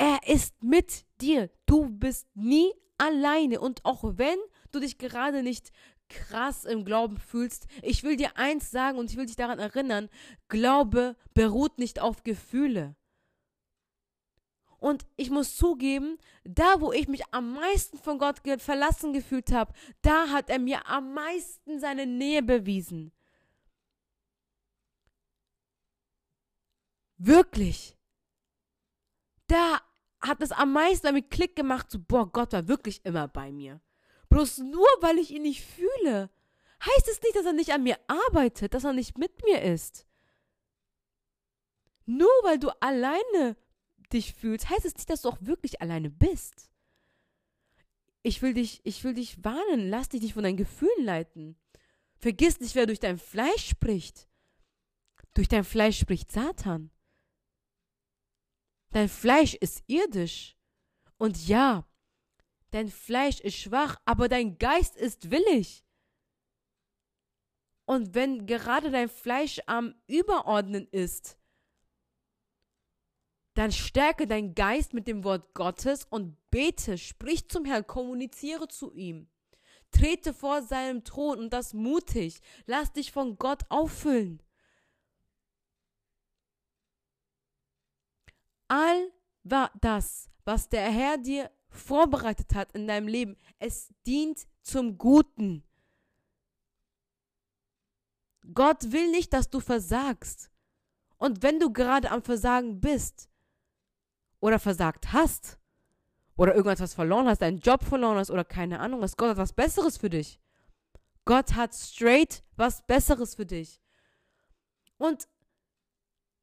Er 0.00 0.26
ist 0.26 0.62
mit 0.62 1.04
dir. 1.20 1.50
Du 1.66 1.90
bist 1.90 2.26
nie 2.34 2.72
alleine. 2.96 3.60
Und 3.60 3.84
auch 3.84 4.02
wenn 4.02 4.38
du 4.72 4.80
dich 4.80 4.96
gerade 4.96 5.42
nicht 5.42 5.72
krass 6.08 6.64
im 6.64 6.86
Glauben 6.86 7.18
fühlst, 7.18 7.66
ich 7.82 8.02
will 8.02 8.16
dir 8.16 8.38
eins 8.38 8.70
sagen 8.70 8.96
und 8.96 9.10
ich 9.10 9.18
will 9.18 9.26
dich 9.26 9.36
daran 9.36 9.58
erinnern, 9.58 10.08
Glaube 10.48 11.16
beruht 11.34 11.78
nicht 11.78 12.00
auf 12.00 12.22
Gefühle. 12.22 12.96
Und 14.78 15.04
ich 15.16 15.28
muss 15.28 15.58
zugeben, 15.58 16.16
da 16.44 16.80
wo 16.80 16.92
ich 16.92 17.06
mich 17.06 17.22
am 17.34 17.52
meisten 17.52 17.98
von 17.98 18.16
Gott 18.16 18.40
verlassen 18.56 19.12
gefühlt 19.12 19.52
habe, 19.52 19.74
da 20.00 20.30
hat 20.30 20.48
er 20.48 20.60
mir 20.60 20.88
am 20.88 21.12
meisten 21.12 21.78
seine 21.78 22.06
Nähe 22.06 22.42
bewiesen. 22.42 23.12
Wirklich. 27.18 27.98
Da 29.46 29.82
hat 30.20 30.42
es 30.42 30.52
am 30.52 30.72
meisten 30.72 31.06
damit 31.06 31.30
Klick 31.30 31.56
gemacht, 31.56 31.90
so, 31.90 31.98
boah, 31.98 32.30
Gott 32.30 32.52
war 32.52 32.68
wirklich 32.68 33.04
immer 33.04 33.28
bei 33.28 33.52
mir. 33.52 33.80
Bloß 34.28 34.58
nur, 34.58 34.86
weil 35.00 35.18
ich 35.18 35.30
ihn 35.30 35.42
nicht 35.42 35.64
fühle, 35.64 36.30
heißt 36.84 37.08
es 37.08 37.20
nicht, 37.22 37.36
dass 37.36 37.46
er 37.46 37.52
nicht 37.52 37.72
an 37.72 37.82
mir 37.82 37.98
arbeitet, 38.06 38.74
dass 38.74 38.84
er 38.84 38.92
nicht 38.92 39.18
mit 39.18 39.42
mir 39.44 39.62
ist. 39.62 40.06
Nur 42.06 42.30
weil 42.42 42.58
du 42.58 42.70
alleine 42.80 43.56
dich 44.12 44.34
fühlst, 44.34 44.68
heißt 44.68 44.84
es 44.84 44.94
nicht, 44.94 45.10
dass 45.10 45.22
du 45.22 45.28
auch 45.28 45.38
wirklich 45.40 45.80
alleine 45.80 46.10
bist. 46.10 46.70
Ich 48.22 48.42
will 48.42 48.54
dich, 48.54 48.80
ich 48.84 49.02
will 49.04 49.14
dich 49.14 49.42
warnen, 49.44 49.88
lass 49.88 50.10
dich 50.10 50.20
nicht 50.20 50.34
von 50.34 50.42
deinen 50.42 50.56
Gefühlen 50.56 51.04
leiten. 51.04 51.56
Vergiss 52.16 52.60
nicht, 52.60 52.74
wer 52.74 52.86
durch 52.86 53.00
dein 53.00 53.18
Fleisch 53.18 53.68
spricht. 53.70 54.28
Durch 55.34 55.48
dein 55.48 55.64
Fleisch 55.64 55.98
spricht 55.98 56.30
Satan. 56.30 56.90
Dein 58.90 59.08
Fleisch 59.08 59.54
ist 59.54 59.82
irdisch. 59.86 60.56
Und 61.18 61.46
ja, 61.46 61.90
Dein 62.70 62.88
Fleisch 62.88 63.40
ist 63.40 63.56
schwach, 63.56 63.96
aber 64.04 64.28
dein 64.28 64.58
Geist 64.58 64.96
ist 64.96 65.30
willig. 65.30 65.84
Und 67.84 68.14
wenn 68.14 68.46
gerade 68.46 68.90
dein 68.90 69.08
Fleisch 69.08 69.60
am 69.66 69.94
Überordnen 70.06 70.86
ist, 70.92 71.36
dann 73.54 73.72
stärke 73.72 74.28
dein 74.28 74.54
Geist 74.54 74.94
mit 74.94 75.08
dem 75.08 75.24
Wort 75.24 75.54
Gottes 75.54 76.06
und 76.08 76.36
bete, 76.50 76.96
sprich 76.96 77.48
zum 77.48 77.64
Herrn, 77.64 77.86
kommuniziere 77.86 78.68
zu 78.68 78.92
ihm. 78.92 79.28
Trete 79.90 80.32
vor 80.32 80.62
seinem 80.62 81.02
Thron 81.02 81.40
und 81.40 81.52
das 81.52 81.74
mutig. 81.74 82.40
Lass 82.66 82.92
dich 82.92 83.10
von 83.10 83.36
Gott 83.36 83.64
auffüllen. 83.70 84.40
All 88.70 89.12
das, 89.42 90.30
was 90.44 90.68
der 90.68 90.88
Herr 90.92 91.18
dir 91.18 91.50
vorbereitet 91.70 92.54
hat 92.54 92.70
in 92.72 92.86
deinem 92.86 93.08
Leben. 93.08 93.36
Es 93.58 93.92
dient 94.06 94.46
zum 94.62 94.96
Guten. 94.96 95.64
Gott 98.54 98.92
will 98.92 99.10
nicht, 99.10 99.32
dass 99.32 99.50
du 99.50 99.58
versagst. 99.58 100.52
Und 101.18 101.42
wenn 101.42 101.58
du 101.58 101.72
gerade 101.72 102.12
am 102.12 102.22
Versagen 102.22 102.80
bist 102.80 103.28
oder 104.38 104.60
versagt 104.60 105.12
hast 105.12 105.58
oder 106.36 106.54
irgendwas 106.54 106.94
verloren 106.94 107.26
hast, 107.26 107.42
deinen 107.42 107.58
Job 107.58 107.82
verloren 107.82 108.18
hast 108.18 108.30
oder 108.30 108.44
keine 108.44 108.78
Ahnung 108.78 109.00
was, 109.00 109.16
Gott 109.16 109.30
hat 109.30 109.36
was 109.36 109.52
Besseres 109.52 109.96
für 109.96 110.10
dich. 110.10 110.40
Gott 111.24 111.54
hat 111.54 111.74
straight 111.74 112.44
was 112.54 112.86
Besseres 112.86 113.34
für 113.34 113.46
dich. 113.46 113.80
Und 114.96 115.26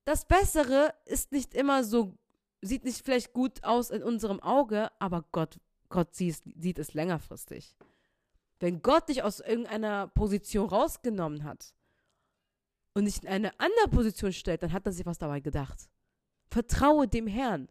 das 0.08 0.24
Bessere 0.24 0.94
ist 1.04 1.34
nicht 1.34 1.54
immer 1.54 1.84
so 1.84 2.18
sieht 2.62 2.86
nicht 2.86 3.04
vielleicht 3.04 3.34
gut 3.34 3.62
aus 3.66 3.90
in 3.90 4.02
unserem 4.02 4.40
Auge, 4.40 4.90
aber 5.00 5.26
Gott, 5.34 5.60
Gott 5.90 6.16
sieht, 6.16 6.42
sieht 6.58 6.80
es 6.80 6.94
längerfristig. 6.94 7.76
Wenn 8.62 8.82
Gott 8.82 9.10
dich 9.10 9.22
aus 9.22 9.42
irgendeiner 9.42 10.08
Position 10.08 10.70
rausgenommen 10.70 11.44
hat 11.44 11.74
und 12.94 13.04
dich 13.04 13.22
in 13.22 13.28
eine 13.28 13.60
andere 13.60 13.90
Position 13.90 14.32
stellt, 14.32 14.64
dann 14.64 14.72
hat 14.72 14.86
er 14.86 14.94
sich 14.94 15.06
was 15.06 15.18
dabei 15.18 15.42
gedacht. 15.42 15.90
Vertraue 16.50 17.10
dem 17.10 17.28
Herrn. 17.28 17.68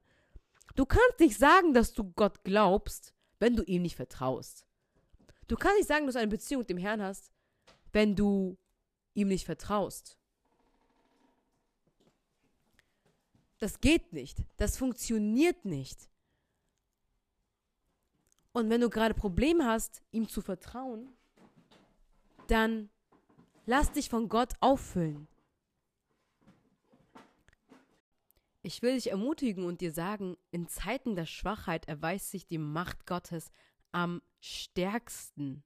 Du 0.74 0.84
kannst 0.84 1.18
nicht 1.18 1.38
sagen, 1.38 1.72
dass 1.72 1.94
du 1.94 2.04
Gott 2.12 2.44
glaubst, 2.44 3.14
wenn 3.38 3.56
du 3.56 3.62
ihm 3.62 3.80
nicht 3.80 3.96
vertraust. 3.96 4.66
Du 5.48 5.56
kannst 5.56 5.78
nicht 5.78 5.88
sagen, 5.88 6.04
dass 6.04 6.12
du 6.12 6.20
eine 6.20 6.28
Beziehung 6.28 6.60
mit 6.60 6.70
dem 6.70 6.76
Herrn 6.76 7.00
hast, 7.00 7.32
wenn 7.92 8.14
du 8.14 8.58
ihm 9.14 9.28
nicht 9.28 9.46
vertraust. 9.46 10.18
Das 13.58 13.80
geht 13.80 14.12
nicht. 14.12 14.38
Das 14.56 14.76
funktioniert 14.76 15.64
nicht. 15.64 16.10
Und 18.52 18.70
wenn 18.70 18.80
du 18.80 18.88
gerade 18.88 19.14
Probleme 19.14 19.66
hast, 19.66 20.02
ihm 20.12 20.28
zu 20.28 20.40
vertrauen, 20.40 21.08
dann 22.48 22.90
lass 23.66 23.92
dich 23.92 24.08
von 24.08 24.28
Gott 24.28 24.54
auffüllen. 24.60 25.28
Ich 28.62 28.82
will 28.82 28.94
dich 28.94 29.10
ermutigen 29.10 29.64
und 29.64 29.80
dir 29.80 29.92
sagen, 29.92 30.36
in 30.50 30.68
Zeiten 30.68 31.14
der 31.14 31.26
Schwachheit 31.26 31.86
erweist 31.86 32.30
sich 32.30 32.46
die 32.46 32.58
Macht 32.58 33.06
Gottes 33.06 33.50
am 33.92 34.22
stärksten. 34.40 35.62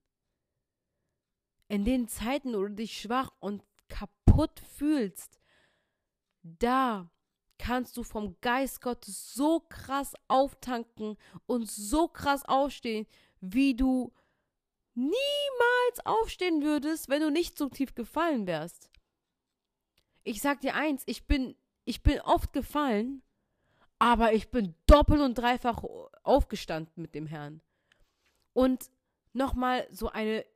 In 1.68 1.84
den 1.84 2.08
Zeiten, 2.08 2.52
wo 2.52 2.62
du 2.62 2.74
dich 2.74 3.00
schwach 3.00 3.30
und 3.40 3.64
kaputt 3.88 4.60
fühlst, 4.60 5.40
da 6.42 7.10
kannst 7.60 7.96
du 7.98 8.02
vom 8.02 8.40
Geist 8.40 8.80
Gottes 8.80 9.34
so 9.34 9.60
krass 9.60 10.14
auftanken 10.28 11.18
und 11.46 11.70
so 11.70 12.08
krass 12.08 12.42
aufstehen, 12.46 13.06
wie 13.40 13.76
du 13.76 14.12
niemals 14.94 16.04
aufstehen 16.04 16.62
würdest, 16.62 17.10
wenn 17.10 17.20
du 17.20 17.30
nicht 17.30 17.58
so 17.58 17.68
tief 17.68 17.94
gefallen 17.94 18.46
wärst. 18.46 18.90
Ich 20.24 20.40
sag 20.40 20.60
dir 20.62 20.74
eins, 20.74 21.02
ich 21.04 21.26
bin, 21.26 21.54
ich 21.84 22.02
bin 22.02 22.20
oft 22.22 22.52
gefallen, 22.54 23.22
aber 23.98 24.32
ich 24.32 24.50
bin 24.50 24.74
doppelt 24.86 25.20
und 25.20 25.36
dreifach 25.36 25.84
aufgestanden 26.22 27.02
mit 27.02 27.14
dem 27.14 27.26
Herrn. 27.26 27.60
Und 28.54 28.90
nochmal 29.34 29.86
so 29.90 30.08
eine 30.08 30.46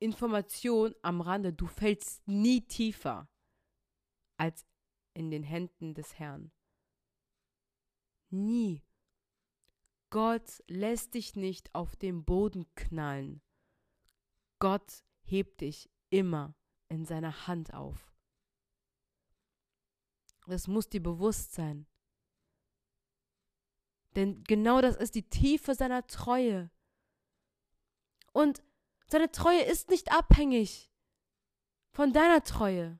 Information 0.00 0.96
am 1.02 1.20
Rande, 1.20 1.52
du 1.52 1.66
fällst 1.66 2.26
nie 2.26 2.60
tiefer 2.60 3.28
als 4.36 4.66
in 5.14 5.30
den 5.30 5.42
Händen 5.42 5.94
des 5.94 6.18
Herrn. 6.18 6.52
Nie. 8.30 8.82
Gott 10.10 10.62
lässt 10.66 11.14
dich 11.14 11.36
nicht 11.36 11.74
auf 11.74 11.96
den 11.96 12.24
Boden 12.24 12.72
knallen. 12.74 13.42
Gott 14.58 15.04
hebt 15.22 15.60
dich 15.60 15.90
immer 16.10 16.54
in 16.88 17.04
seiner 17.04 17.46
Hand 17.46 17.72
auf. 17.74 18.12
Das 20.46 20.66
muss 20.66 20.88
dir 20.88 21.02
bewusst 21.02 21.52
sein. 21.52 21.86
Denn 24.16 24.42
genau 24.44 24.80
das 24.80 24.96
ist 24.96 25.14
die 25.14 25.28
Tiefe 25.28 25.74
seiner 25.74 26.06
Treue. 26.06 26.70
Und 28.32 28.62
seine 29.06 29.30
Treue 29.30 29.62
ist 29.62 29.90
nicht 29.90 30.12
abhängig 30.12 30.90
von 31.92 32.12
deiner 32.12 32.42
Treue. 32.42 32.98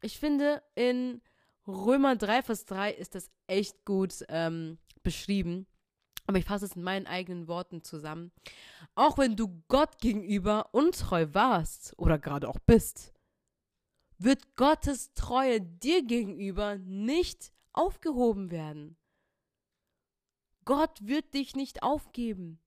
Ich 0.00 0.18
finde, 0.18 0.62
in 0.74 1.20
Römer 1.68 2.16
3, 2.16 2.42
Vers 2.42 2.64
3 2.64 2.92
ist 2.92 3.14
das 3.14 3.30
echt 3.46 3.84
gut 3.84 4.24
ähm, 4.28 4.78
beschrieben. 5.02 5.66
Aber 6.26 6.38
ich 6.38 6.44
fasse 6.44 6.66
es 6.66 6.76
in 6.76 6.82
meinen 6.82 7.06
eigenen 7.06 7.48
Worten 7.48 7.82
zusammen. 7.82 8.32
Auch 8.94 9.16
wenn 9.18 9.36
du 9.36 9.62
Gott 9.68 9.98
gegenüber 9.98 10.68
untreu 10.72 11.26
warst 11.32 11.94
oder 11.98 12.18
gerade 12.18 12.48
auch 12.48 12.58
bist, 12.58 13.14
wird 14.18 14.56
Gottes 14.56 15.14
Treue 15.14 15.60
dir 15.60 16.04
gegenüber 16.04 16.76
nicht 16.78 17.52
aufgehoben 17.72 18.50
werden. 18.50 18.96
Gott 20.64 20.98
wird 21.06 21.32
dich 21.32 21.56
nicht 21.56 21.82
aufgeben. 21.82 22.60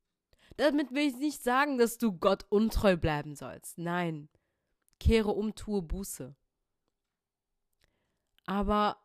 Damit 0.57 0.91
will 0.91 1.07
ich 1.07 1.17
nicht 1.17 1.43
sagen, 1.43 1.77
dass 1.77 1.97
du 1.97 2.13
Gott 2.13 2.45
untreu 2.49 2.97
bleiben 2.97 3.35
sollst. 3.35 3.77
Nein. 3.77 4.29
Kehre 4.99 5.31
um, 5.31 5.53
tue 5.55 5.81
Buße. 5.81 6.35
Aber 8.51 8.97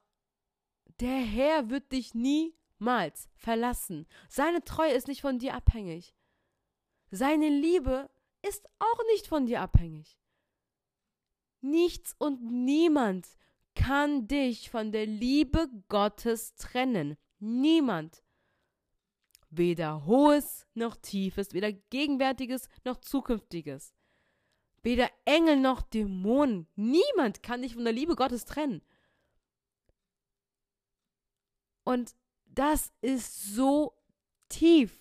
der 0.98 1.20
Herr 1.20 1.70
wird 1.70 1.92
dich 1.92 2.14
niemals 2.16 3.28
verlassen. 3.36 4.08
Seine 4.28 4.64
Treue 4.64 4.90
ist 4.90 5.06
nicht 5.06 5.20
von 5.20 5.38
dir 5.38 5.54
abhängig. 5.54 6.16
Seine 7.12 7.48
Liebe 7.48 8.10
ist 8.42 8.68
auch 8.80 8.98
nicht 9.12 9.28
von 9.28 9.46
dir 9.46 9.60
abhängig. 9.60 10.18
Nichts 11.60 12.16
und 12.18 12.42
niemand 12.42 13.28
kann 13.76 14.26
dich 14.26 14.68
von 14.68 14.90
der 14.90 15.06
Liebe 15.06 15.68
Gottes 15.88 16.56
trennen. 16.56 17.16
Niemand. 17.38 18.24
Weder 19.50 20.06
hohes 20.06 20.66
noch 20.74 20.96
tiefes, 20.96 21.52
weder 21.52 21.70
gegenwärtiges 21.70 22.68
noch 22.84 22.96
zukünftiges. 22.96 23.94
Weder 24.82 25.08
Engel 25.24 25.56
noch 25.56 25.82
Dämonen. 25.82 26.66
Niemand 26.74 27.44
kann 27.44 27.62
dich 27.62 27.74
von 27.74 27.84
der 27.84 27.92
Liebe 27.92 28.16
Gottes 28.16 28.44
trennen. 28.44 28.82
Und 31.87 32.16
das 32.47 32.90
ist 33.00 33.55
so 33.55 33.95
tief. 34.49 34.93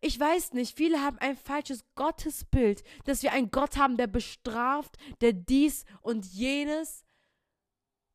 Ich 0.00 0.18
weiß 0.18 0.54
nicht, 0.54 0.74
viele 0.74 1.02
haben 1.02 1.18
ein 1.18 1.36
falsches 1.36 1.84
Gottesbild, 1.94 2.82
dass 3.04 3.22
wir 3.22 3.32
einen 3.32 3.50
Gott 3.50 3.76
haben, 3.76 3.98
der 3.98 4.06
bestraft, 4.06 4.96
der 5.20 5.34
dies 5.34 5.84
und 6.00 6.24
jenes. 6.24 7.04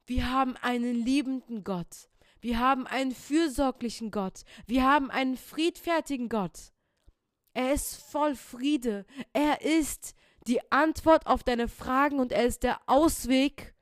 Wir 0.07 0.31
haben 0.31 0.57
einen 0.57 0.95
liebenden 0.95 1.63
Gott. 1.63 2.09
Wir 2.41 2.57
haben 2.59 2.87
einen 2.87 3.13
fürsorglichen 3.13 4.09
Gott. 4.09 4.41
Wir 4.65 4.83
haben 4.83 5.11
einen 5.11 5.37
friedfertigen 5.37 6.29
Gott. 6.29 6.73
Er 7.53 7.73
ist 7.73 7.95
voll 7.95 8.35
Friede. 8.35 9.05
Er 9.33 9.61
ist 9.61 10.15
die 10.47 10.71
Antwort 10.71 11.27
auf 11.27 11.43
deine 11.43 11.67
Fragen 11.67 12.19
und 12.19 12.31
er 12.31 12.45
ist 12.45 12.63
der 12.63 12.81
Ausweg, 12.87 13.75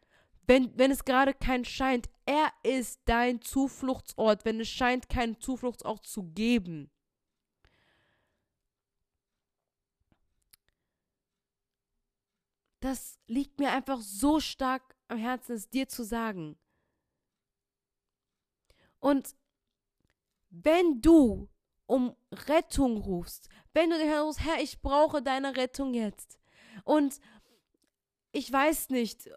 wenn, 0.48 0.78
wenn 0.78 0.92
es 0.92 1.06
gerade 1.06 1.34
kein 1.34 1.66
scheint. 1.66 2.10
Er 2.26 2.52
ist 2.64 3.02
dein 3.06 3.42
Zufluchtsort, 3.42 4.46
wenn 4.46 4.60
es 4.60 4.70
scheint, 4.70 5.10
keinen 5.10 5.40
Zufluchtsort 5.40 6.06
zu 6.06 6.24
geben. 6.24 6.90
Das 12.80 13.20
liegt 13.28 13.60
mir 13.60 13.72
einfach 13.72 14.00
so 14.02 14.40
stark 14.40 14.96
am 15.08 15.18
Herzen, 15.18 15.56
es 15.56 15.70
dir 15.70 15.88
zu 15.88 16.04
sagen. 16.04 16.58
Und 19.00 19.36
wenn 20.50 21.02
du 21.02 21.50
um 21.88 22.16
Rettung 22.32 22.98
rufst, 22.98 23.50
wenn 23.74 23.90
du 23.90 23.98
dir 23.98 24.22
rufst, 24.22 24.44
Herr, 24.44 24.62
ich 24.62 24.82
brauche 24.82 25.22
deine 25.22 25.56
Rettung 25.56 25.94
jetzt. 25.94 26.40
Und 26.84 27.20
ich 28.32 28.52
weiß 28.52 28.90
nicht, 28.90 29.30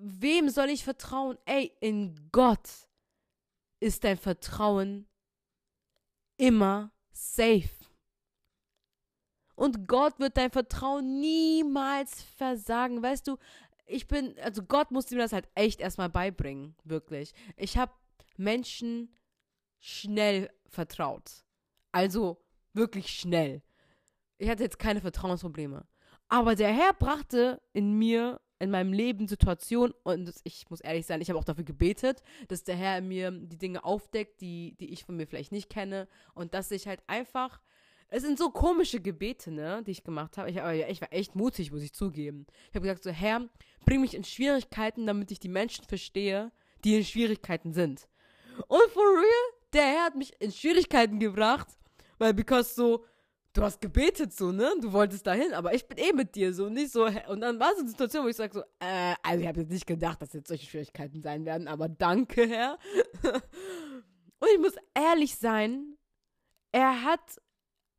wem 0.00 0.48
soll 0.48 0.68
ich 0.68 0.84
vertrauen? 0.84 1.38
Ey, 1.44 1.72
in 1.80 2.28
Gott 2.32 2.68
ist 3.80 4.04
dein 4.04 4.16
Vertrauen 4.16 5.06
immer 6.36 6.92
safe. 7.12 7.70
Und 9.54 9.88
Gott 9.88 10.18
wird 10.18 10.36
dein 10.36 10.50
Vertrauen 10.50 11.20
niemals 11.20 12.22
versagen. 12.22 13.02
Weißt 13.02 13.26
du, 13.26 13.38
ich 13.86 14.06
bin, 14.06 14.38
also 14.40 14.62
Gott 14.62 14.90
musste 14.90 15.14
mir 15.14 15.22
das 15.22 15.32
halt 15.32 15.48
echt 15.54 15.80
erstmal 15.80 16.10
beibringen, 16.10 16.74
wirklich. 16.84 17.32
Ich 17.56 17.78
habe 17.78 17.92
Menschen 18.36 19.14
schnell 19.78 20.50
vertraut. 20.68 21.44
Also 21.92 22.44
wirklich 22.74 23.08
schnell. 23.18 23.62
Ich 24.38 24.50
hatte 24.50 24.62
jetzt 24.62 24.78
keine 24.78 25.00
Vertrauensprobleme. 25.00 25.86
Aber 26.28 26.54
der 26.54 26.72
Herr 26.72 26.92
brachte 26.92 27.62
in 27.72 27.92
mir, 27.92 28.40
in 28.58 28.70
meinem 28.70 28.92
Leben 28.92 29.28
Situationen, 29.28 29.94
und 30.02 30.32
ich 30.44 30.68
muss 30.70 30.80
ehrlich 30.80 31.06
sein, 31.06 31.20
ich 31.20 31.28
habe 31.28 31.38
auch 31.38 31.44
dafür 31.44 31.64
gebetet, 31.64 32.22
dass 32.48 32.64
der 32.64 32.76
Herr 32.76 33.00
mir 33.00 33.30
die 33.30 33.58
Dinge 33.58 33.84
aufdeckt, 33.84 34.40
die, 34.40 34.74
die 34.80 34.92
ich 34.92 35.04
von 35.04 35.16
mir 35.16 35.26
vielleicht 35.26 35.52
nicht 35.52 35.68
kenne. 35.68 36.08
Und 36.34 36.54
dass 36.54 36.70
ich 36.70 36.86
halt 36.86 37.02
einfach. 37.06 37.60
Es 38.08 38.22
sind 38.22 38.38
so 38.38 38.50
komische 38.50 39.00
Gebete, 39.00 39.50
ne, 39.50 39.82
die 39.84 39.90
ich 39.90 40.04
gemacht 40.04 40.38
habe. 40.38 40.48
Ich, 40.48 40.56
ich 40.56 41.00
war 41.00 41.12
echt 41.12 41.34
mutig, 41.34 41.72
muss 41.72 41.82
ich 41.82 41.92
zugeben. 41.92 42.46
Ich 42.68 42.76
habe 42.76 42.86
gesagt, 42.86 43.02
so, 43.02 43.10
Herr, 43.10 43.48
bring 43.84 44.00
mich 44.00 44.14
in 44.14 44.22
Schwierigkeiten, 44.22 45.06
damit 45.06 45.32
ich 45.32 45.40
die 45.40 45.48
Menschen 45.48 45.84
verstehe, 45.84 46.52
die 46.84 46.96
in 46.96 47.04
Schwierigkeiten 47.04 47.72
sind. 47.72 48.06
Und 48.68 48.90
for 48.92 49.02
real, 49.02 49.60
der 49.72 49.82
Herr 49.82 50.04
hat 50.04 50.14
mich 50.14 50.32
in 50.40 50.52
Schwierigkeiten 50.52 51.18
gebracht, 51.18 51.66
weil, 52.18 52.32
because 52.32 52.74
so, 52.74 53.04
du 53.56 53.62
hast 53.62 53.80
gebetet 53.80 54.32
so, 54.32 54.52
ne? 54.52 54.70
Du 54.80 54.92
wolltest 54.92 55.26
dahin, 55.26 55.54
aber 55.54 55.74
ich 55.74 55.86
bin 55.86 55.98
eh 55.98 56.12
mit 56.12 56.34
dir 56.34 56.52
so, 56.52 56.68
nicht 56.68 56.92
so. 56.92 57.06
Und 57.28 57.40
dann 57.40 57.58
war 57.58 57.72
es 57.72 57.80
eine 57.80 57.88
Situation, 57.88 58.24
wo 58.24 58.28
ich 58.28 58.36
sage 58.36 58.52
so, 58.52 58.60
äh, 58.80 59.14
also 59.22 59.40
ich 59.40 59.48
habe 59.48 59.60
jetzt 59.60 59.70
nicht 59.70 59.86
gedacht, 59.86 60.20
dass 60.20 60.32
jetzt 60.32 60.48
solche 60.48 60.66
Schwierigkeiten 60.66 61.22
sein 61.22 61.44
werden, 61.44 61.68
aber 61.68 61.88
danke, 61.88 62.46
Herr. 62.46 62.78
Und 64.38 64.48
ich 64.54 64.60
muss 64.60 64.74
ehrlich 64.94 65.36
sein, 65.36 65.96
er 66.70 67.02
hat, 67.02 67.40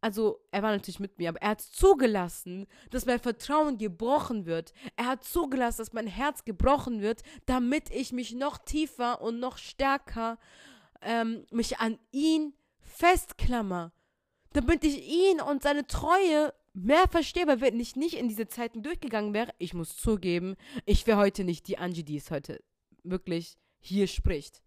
also 0.01 0.39
er 0.51 0.61
war 0.61 0.71
natürlich 0.71 0.99
mit 0.99 1.17
mir, 1.17 1.29
aber 1.29 1.41
er 1.41 1.49
hat 1.49 1.61
zugelassen, 1.61 2.67
dass 2.91 3.07
mein 3.07 3.19
Vertrauen 3.19 3.79
gebrochen 3.79 4.45
wird. 4.45 4.73
Er 4.95 5.07
hat 5.07 5.23
zugelassen, 5.23 5.79
dass 5.79 5.93
mein 5.93 6.05
Herz 6.05 6.45
gebrochen 6.45 7.01
wird, 7.01 7.23
damit 7.47 7.89
ich 7.89 8.11
mich 8.11 8.35
noch 8.35 8.59
tiefer 8.59 9.21
und 9.21 9.39
noch 9.39 9.57
stärker 9.57 10.37
ähm, 11.01 11.45
mich 11.51 11.79
an 11.79 11.97
ihn 12.11 12.53
festklammer, 12.81 13.91
damit 14.53 14.83
ich 14.83 15.07
ihn 15.07 15.41
und 15.41 15.63
seine 15.63 15.87
Treue 15.87 16.53
mehr 16.73 17.07
verstehe, 17.07 17.47
weil 17.47 17.61
wenn 17.61 17.79
ich 17.79 17.95
nicht 17.95 18.15
in 18.15 18.29
diese 18.29 18.47
Zeiten 18.47 18.83
durchgegangen 18.83 19.33
wäre, 19.33 19.53
ich 19.57 19.73
muss 19.73 19.97
zugeben, 19.97 20.55
ich 20.85 21.07
wäre 21.07 21.17
heute 21.17 21.43
nicht 21.43 21.67
die 21.67 21.77
Angie, 21.77 22.03
die 22.03 22.17
es 22.17 22.31
heute 22.31 22.63
wirklich 23.03 23.57
hier 23.79 24.07
spricht. 24.07 24.61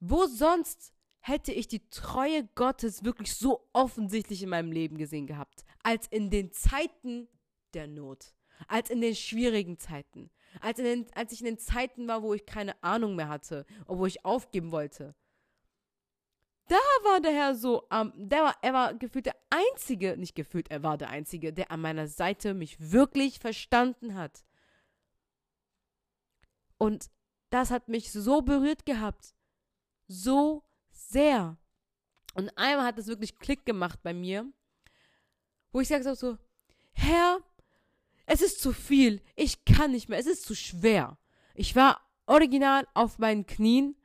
Wo 0.00 0.26
sonst 0.26 0.92
hätte 1.20 1.52
ich 1.52 1.66
die 1.66 1.88
Treue 1.90 2.48
Gottes 2.54 3.04
wirklich 3.04 3.34
so 3.34 3.68
offensichtlich 3.72 4.42
in 4.42 4.48
meinem 4.50 4.72
Leben 4.72 4.96
gesehen 4.96 5.26
gehabt, 5.26 5.64
als 5.82 6.06
in 6.06 6.30
den 6.30 6.52
Zeiten 6.52 7.28
der 7.74 7.88
Not, 7.88 8.34
als 8.68 8.90
in 8.90 9.00
den 9.00 9.14
schwierigen 9.14 9.78
Zeiten, 9.78 10.30
als, 10.60 10.76
den, 10.76 11.06
als 11.14 11.32
ich 11.32 11.40
in 11.40 11.46
den 11.46 11.58
Zeiten 11.58 12.06
war, 12.06 12.22
wo 12.22 12.34
ich 12.34 12.46
keine 12.46 12.80
Ahnung 12.82 13.16
mehr 13.16 13.28
hatte 13.28 13.66
und 13.86 13.98
wo 13.98 14.06
ich 14.06 14.24
aufgeben 14.24 14.70
wollte. 14.70 15.14
Da 16.68 16.76
war 17.04 17.20
der 17.20 17.32
Herr 17.32 17.54
so, 17.54 17.86
ähm, 17.90 18.12
der 18.14 18.42
war, 18.44 18.56
er 18.60 18.72
war 18.74 18.94
gefühlt 18.94 19.26
der 19.26 19.36
Einzige, 19.50 20.16
nicht 20.16 20.34
gefühlt, 20.34 20.70
er 20.70 20.82
war 20.82 20.98
der 20.98 21.08
Einzige, 21.08 21.52
der 21.52 21.70
an 21.70 21.80
meiner 21.80 22.06
Seite 22.06 22.54
mich 22.54 22.92
wirklich 22.92 23.38
verstanden 23.38 24.14
hat. 24.14 24.44
Und 26.76 27.10
das 27.50 27.70
hat 27.70 27.88
mich 27.88 28.12
so 28.12 28.42
berührt 28.42 28.86
gehabt. 28.86 29.34
So 30.06 30.62
sehr. 30.90 31.56
Und 32.34 32.50
einmal 32.56 32.86
hat 32.86 32.98
es 32.98 33.06
wirklich 33.06 33.38
Klick 33.38 33.66
gemacht 33.66 34.00
bei 34.02 34.12
mir, 34.12 34.46
wo 35.72 35.80
ich 35.80 35.88
gesagt 35.88 36.06
habe 36.06 36.16
so, 36.16 36.38
Herr, 36.92 37.38
es 38.26 38.42
ist 38.42 38.60
zu 38.60 38.72
viel. 38.72 39.22
Ich 39.36 39.64
kann 39.64 39.92
nicht 39.92 40.08
mehr. 40.08 40.18
Es 40.18 40.26
ist 40.26 40.44
zu 40.44 40.54
schwer. 40.54 41.18
Ich 41.54 41.74
war 41.74 42.00
original 42.26 42.86
auf 42.94 43.18
meinen 43.18 43.46
Knien. 43.46 43.96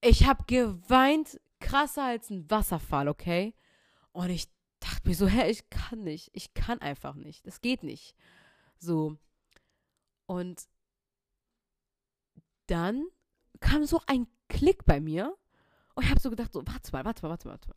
Ich 0.00 0.26
habe 0.26 0.44
geweint, 0.46 1.40
krasser 1.60 2.04
als 2.04 2.30
ein 2.30 2.48
Wasserfall, 2.50 3.08
okay? 3.08 3.54
Und 4.12 4.30
ich 4.30 4.48
dachte 4.80 5.08
mir 5.08 5.14
so, 5.14 5.26
hä, 5.26 5.50
ich 5.50 5.68
kann 5.70 6.02
nicht. 6.02 6.30
Ich 6.32 6.54
kann 6.54 6.80
einfach 6.80 7.14
nicht. 7.14 7.46
Das 7.46 7.60
geht 7.60 7.82
nicht. 7.82 8.14
So. 8.78 9.18
Und 10.26 10.68
dann 12.66 13.06
kam 13.60 13.84
so 13.84 14.00
ein 14.06 14.28
Klick 14.48 14.84
bei 14.84 15.00
mir. 15.00 15.36
Und 15.94 16.04
ich 16.04 16.10
habe 16.10 16.20
so 16.20 16.30
gedacht, 16.30 16.52
so, 16.52 16.64
warte 16.64 16.92
mal, 16.92 17.04
warte 17.04 17.22
mal, 17.22 17.30
warte 17.30 17.48
mal, 17.48 17.52
warte 17.54 17.68
mal. 17.68 17.76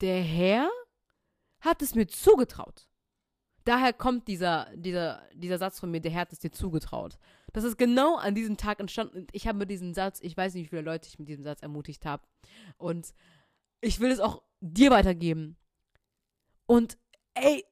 Der 0.00 0.22
Herr 0.22 0.70
hat 1.60 1.82
es 1.82 1.94
mir 1.94 2.06
zugetraut. 2.06 2.89
Daher 3.70 3.92
kommt 3.92 4.26
dieser, 4.26 4.66
dieser, 4.74 5.22
dieser 5.32 5.56
Satz 5.56 5.78
von 5.78 5.92
mir, 5.92 6.00
der 6.00 6.10
Herr 6.10 6.22
hat 6.22 6.32
es 6.32 6.40
dir 6.40 6.50
zugetraut. 6.50 7.20
Das 7.52 7.62
ist 7.62 7.78
genau 7.78 8.16
an 8.16 8.34
diesem 8.34 8.56
Tag 8.56 8.80
entstanden. 8.80 9.28
Ich 9.30 9.46
habe 9.46 9.58
mit 9.58 9.70
diesem 9.70 9.94
Satz, 9.94 10.18
ich 10.22 10.36
weiß 10.36 10.54
nicht, 10.54 10.64
wie 10.64 10.68
viele 10.70 10.82
Leute 10.82 11.06
ich 11.06 11.20
mit 11.20 11.28
diesem 11.28 11.44
Satz 11.44 11.62
ermutigt 11.62 12.04
habe. 12.04 12.24
Und 12.78 13.14
ich 13.80 14.00
will 14.00 14.10
es 14.10 14.18
auch 14.18 14.42
dir 14.60 14.90
weitergeben. 14.90 15.56
Und 16.66 16.98
ey, 17.34 17.64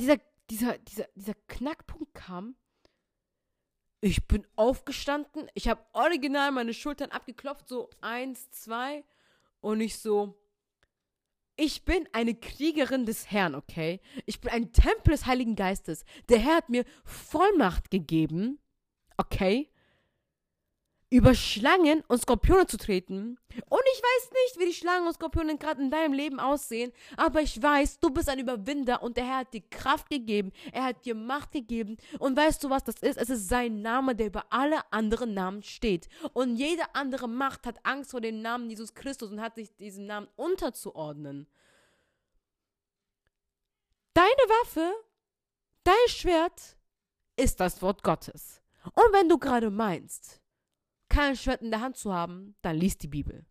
dieser, 0.00 0.16
dieser, 0.50 0.76
dieser, 0.78 1.06
dieser 1.14 1.34
Knackpunkt 1.46 2.12
kam, 2.14 2.56
ich 4.00 4.26
bin 4.26 4.44
aufgestanden, 4.56 5.46
ich 5.54 5.68
habe 5.68 5.84
original 5.92 6.50
meine 6.50 6.74
Schultern 6.74 7.12
abgeklopft, 7.12 7.68
so 7.68 7.90
eins, 8.00 8.50
zwei, 8.50 9.04
und 9.60 9.80
ich 9.80 10.00
so, 10.00 10.36
ich 11.56 11.84
bin 11.84 12.08
eine 12.12 12.34
Kriegerin 12.34 13.06
des 13.06 13.30
Herrn, 13.30 13.54
okay? 13.54 14.00
Ich 14.26 14.40
bin 14.40 14.50
ein 14.50 14.72
Tempel 14.72 15.12
des 15.12 15.26
Heiligen 15.26 15.56
Geistes. 15.56 16.04
Der 16.28 16.38
Herr 16.38 16.56
hat 16.56 16.68
mir 16.68 16.84
Vollmacht 17.04 17.90
gegeben, 17.90 18.58
okay? 19.16 19.70
Über 21.14 21.32
Schlangen 21.32 22.02
und 22.08 22.20
Skorpione 22.20 22.66
zu 22.66 22.76
treten. 22.76 23.38
Und 23.68 23.82
ich 23.92 24.02
weiß 24.02 24.30
nicht, 24.32 24.58
wie 24.58 24.66
die 24.66 24.74
Schlangen 24.74 25.06
und 25.06 25.14
Skorpione 25.14 25.56
gerade 25.58 25.80
in 25.80 25.88
deinem 25.88 26.12
Leben 26.12 26.40
aussehen, 26.40 26.90
aber 27.16 27.40
ich 27.40 27.62
weiß, 27.62 28.00
du 28.00 28.10
bist 28.10 28.28
ein 28.28 28.40
Überwinder 28.40 29.00
und 29.00 29.16
der 29.16 29.24
Herr 29.24 29.36
hat 29.36 29.54
dir 29.54 29.62
Kraft 29.70 30.10
gegeben, 30.10 30.50
er 30.72 30.82
hat 30.82 31.04
dir 31.04 31.14
Macht 31.14 31.52
gegeben. 31.52 31.98
Und 32.18 32.36
weißt 32.36 32.64
du, 32.64 32.68
was 32.68 32.82
das 32.82 32.96
ist? 32.96 33.16
Es 33.16 33.30
ist 33.30 33.48
sein 33.48 33.80
Name, 33.80 34.16
der 34.16 34.26
über 34.26 34.46
alle 34.50 34.80
anderen 34.92 35.34
Namen 35.34 35.62
steht. 35.62 36.08
Und 36.32 36.56
jede 36.56 36.82
andere 36.96 37.28
Macht 37.28 37.64
hat 37.64 37.78
Angst 37.84 38.10
vor 38.10 38.20
dem 38.20 38.42
Namen 38.42 38.68
Jesus 38.68 38.92
Christus 38.92 39.30
und 39.30 39.40
hat 39.40 39.54
sich 39.54 39.72
diesem 39.76 40.06
Namen 40.06 40.26
unterzuordnen. 40.34 41.46
Deine 44.14 44.26
Waffe, 44.26 44.92
dein 45.84 46.08
Schwert 46.08 46.76
ist 47.36 47.60
das 47.60 47.80
Wort 47.82 48.02
Gottes. 48.02 48.60
Und 48.82 49.12
wenn 49.12 49.28
du 49.28 49.38
gerade 49.38 49.70
meinst, 49.70 50.40
kein 51.14 51.36
Schwert 51.36 51.62
in 51.62 51.70
der 51.70 51.80
Hand 51.80 51.96
zu 51.96 52.12
haben, 52.12 52.56
dann 52.60 52.76
lies 52.76 52.98
die 52.98 53.08
Bibel. 53.08 53.46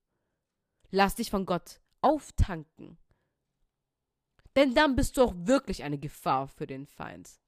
Lass 0.92 1.16
dich 1.16 1.32
von 1.32 1.46
Gott 1.46 1.80
auftanken. 2.02 2.98
Denn 4.56 4.76
dann 4.76 4.96
bist 4.96 5.16
du 5.16 5.24
auch 5.24 5.34
wirklich 5.36 5.84
eine 5.84 5.98
Gefahr 5.98 6.48
für 6.48 6.68
den 6.68 6.86
Feind. 6.86 7.40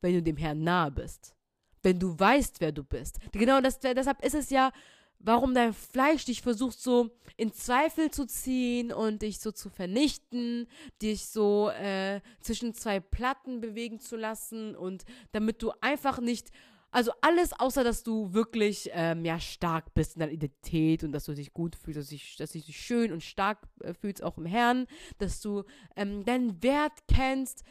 Wenn 0.00 0.14
du 0.14 0.22
dem 0.22 0.36
Herrn 0.36 0.62
nahe 0.62 0.92
bist. 0.92 1.36
Wenn 1.82 1.98
du 1.98 2.18
weißt, 2.18 2.60
wer 2.60 2.72
du 2.72 2.84
bist. 2.84 3.18
Genau 3.32 3.60
das, 3.60 3.80
deshalb 3.80 4.24
ist 4.24 4.34
es 4.34 4.50
ja, 4.50 4.72
warum 5.18 5.54
dein 5.54 5.74
Fleisch 5.74 6.24
dich 6.24 6.40
versucht 6.40 6.78
so 6.78 7.10
in 7.36 7.52
Zweifel 7.52 8.10
zu 8.10 8.26
ziehen 8.26 8.92
und 8.92 9.22
dich 9.22 9.40
so 9.40 9.50
zu 9.50 9.70
vernichten, 9.70 10.68
dich 11.02 11.26
so 11.26 11.68
äh, 11.70 12.20
zwischen 12.40 12.74
zwei 12.74 13.00
Platten 13.00 13.60
bewegen 13.60 13.98
zu 13.98 14.16
lassen 14.16 14.76
und 14.76 15.04
damit 15.32 15.62
du 15.62 15.72
einfach 15.80 16.20
nicht 16.20 16.52
also 16.94 17.10
alles, 17.22 17.52
außer 17.52 17.82
dass 17.82 18.04
du 18.04 18.32
wirklich 18.34 18.88
ähm, 18.92 19.24
ja, 19.24 19.40
stark 19.40 19.94
bist 19.94 20.14
in 20.14 20.20
deiner 20.20 20.30
Identität 20.30 21.02
und 21.02 21.10
dass 21.10 21.24
du 21.24 21.34
dich 21.34 21.52
gut 21.52 21.74
fühlst, 21.74 21.98
dass, 21.98 22.12
ich, 22.12 22.36
dass 22.36 22.52
du 22.52 22.60
dich 22.60 22.80
schön 22.80 23.12
und 23.12 23.20
stark 23.20 23.58
äh, 23.80 23.94
fühlst, 23.94 24.22
auch 24.22 24.38
im 24.38 24.46
Herrn, 24.46 24.86
dass 25.18 25.40
du 25.40 25.64
ähm, 25.96 26.24
deinen 26.24 26.62
Wert 26.62 26.92
kennst. 27.08 27.64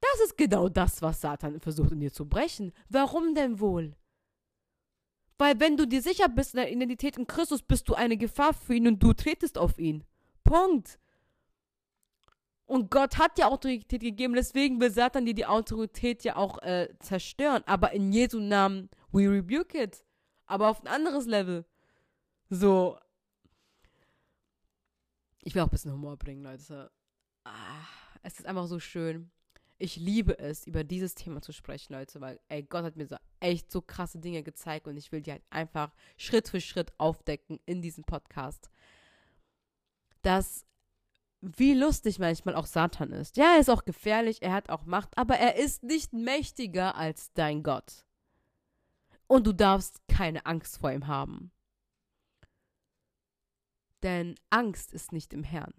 Das 0.00 0.24
ist 0.24 0.36
genau 0.36 0.68
das, 0.68 1.02
was 1.02 1.20
Satan 1.20 1.60
versucht 1.60 1.92
in 1.92 2.00
dir 2.00 2.12
zu 2.12 2.28
brechen. 2.28 2.72
Warum 2.88 3.36
denn 3.36 3.60
wohl? 3.60 3.94
Weil 5.38 5.60
wenn 5.60 5.76
du 5.76 5.86
dir 5.86 6.02
sicher 6.02 6.28
bist 6.28 6.54
in 6.54 6.58
der 6.58 6.72
Identität 6.72 7.16
in 7.16 7.28
Christus, 7.28 7.62
bist 7.62 7.88
du 7.88 7.94
eine 7.94 8.16
Gefahr 8.16 8.54
für 8.54 8.74
ihn 8.74 8.88
und 8.88 9.00
du 9.00 9.12
tretest 9.12 9.56
auf 9.56 9.78
ihn. 9.78 10.02
Punkt. 10.42 10.98
Und 12.70 12.88
Gott 12.88 13.18
hat 13.18 13.36
ja 13.36 13.48
Autorität 13.48 14.00
gegeben, 14.00 14.34
deswegen 14.34 14.80
will 14.80 14.92
Satan 14.92 15.26
dir 15.26 15.34
die 15.34 15.44
Autorität 15.44 16.22
ja 16.22 16.36
auch 16.36 16.62
äh, 16.62 16.88
zerstören. 17.00 17.64
Aber 17.66 17.90
in 17.90 18.12
Jesu 18.12 18.38
Namen, 18.38 18.88
we 19.10 19.28
rebuke 19.28 19.76
it. 19.76 20.04
Aber 20.46 20.68
auf 20.68 20.80
ein 20.80 20.86
anderes 20.86 21.26
Level. 21.26 21.64
So. 22.48 22.96
Ich 25.42 25.52
will 25.52 25.62
auch 25.62 25.66
ein 25.66 25.70
bisschen 25.70 25.90
Humor 25.90 26.16
bringen, 26.16 26.44
Leute. 26.44 26.92
Ah, 27.42 27.88
es 28.22 28.38
ist 28.38 28.46
einfach 28.46 28.68
so 28.68 28.78
schön. 28.78 29.32
Ich 29.78 29.96
liebe 29.96 30.38
es, 30.38 30.64
über 30.64 30.84
dieses 30.84 31.16
Thema 31.16 31.42
zu 31.42 31.52
sprechen, 31.52 31.94
Leute, 31.94 32.20
weil, 32.20 32.38
ey, 32.46 32.62
Gott 32.62 32.84
hat 32.84 32.94
mir 32.94 33.08
so 33.08 33.16
echt 33.40 33.68
so 33.72 33.82
krasse 33.82 34.20
Dinge 34.20 34.44
gezeigt 34.44 34.86
und 34.86 34.96
ich 34.96 35.10
will 35.10 35.22
die 35.22 35.32
halt 35.32 35.42
einfach 35.50 35.92
Schritt 36.16 36.48
für 36.48 36.60
Schritt 36.60 36.92
aufdecken 36.98 37.58
in 37.66 37.82
diesem 37.82 38.04
Podcast. 38.04 38.70
Dass 40.22 40.66
wie 41.40 41.74
lustig 41.74 42.18
manchmal 42.18 42.54
auch 42.54 42.66
Satan 42.66 43.12
ist. 43.12 43.36
Ja, 43.36 43.54
er 43.54 43.60
ist 43.60 43.70
auch 43.70 43.84
gefährlich, 43.84 44.42
er 44.42 44.52
hat 44.52 44.68
auch 44.68 44.84
Macht, 44.84 45.16
aber 45.16 45.36
er 45.36 45.56
ist 45.56 45.82
nicht 45.82 46.12
mächtiger 46.12 46.94
als 46.96 47.32
dein 47.32 47.62
Gott. 47.62 48.04
Und 49.26 49.46
du 49.46 49.52
darfst 49.52 50.06
keine 50.08 50.44
Angst 50.46 50.78
vor 50.78 50.92
ihm 50.92 51.06
haben. 51.06 51.52
Denn 54.02 54.34
Angst 54.50 54.92
ist 54.92 55.12
nicht 55.12 55.32
im 55.32 55.44
Herrn, 55.44 55.74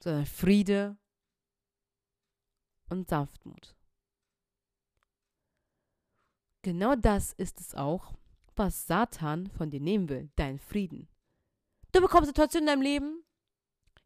sondern 0.00 0.26
Friede 0.26 0.96
und 2.88 3.08
Sanftmut. 3.08 3.76
Genau 6.62 6.94
das 6.94 7.32
ist 7.32 7.60
es 7.60 7.74
auch, 7.74 8.12
was 8.56 8.86
Satan 8.86 9.48
von 9.48 9.70
dir 9.70 9.80
nehmen 9.80 10.08
will, 10.08 10.30
dein 10.36 10.58
Frieden. 10.58 11.08
Du 11.92 12.00
bekommst 12.00 12.28
Situationen 12.28 12.68
in 12.68 12.72
deinem 12.72 12.82
Leben. 12.82 13.24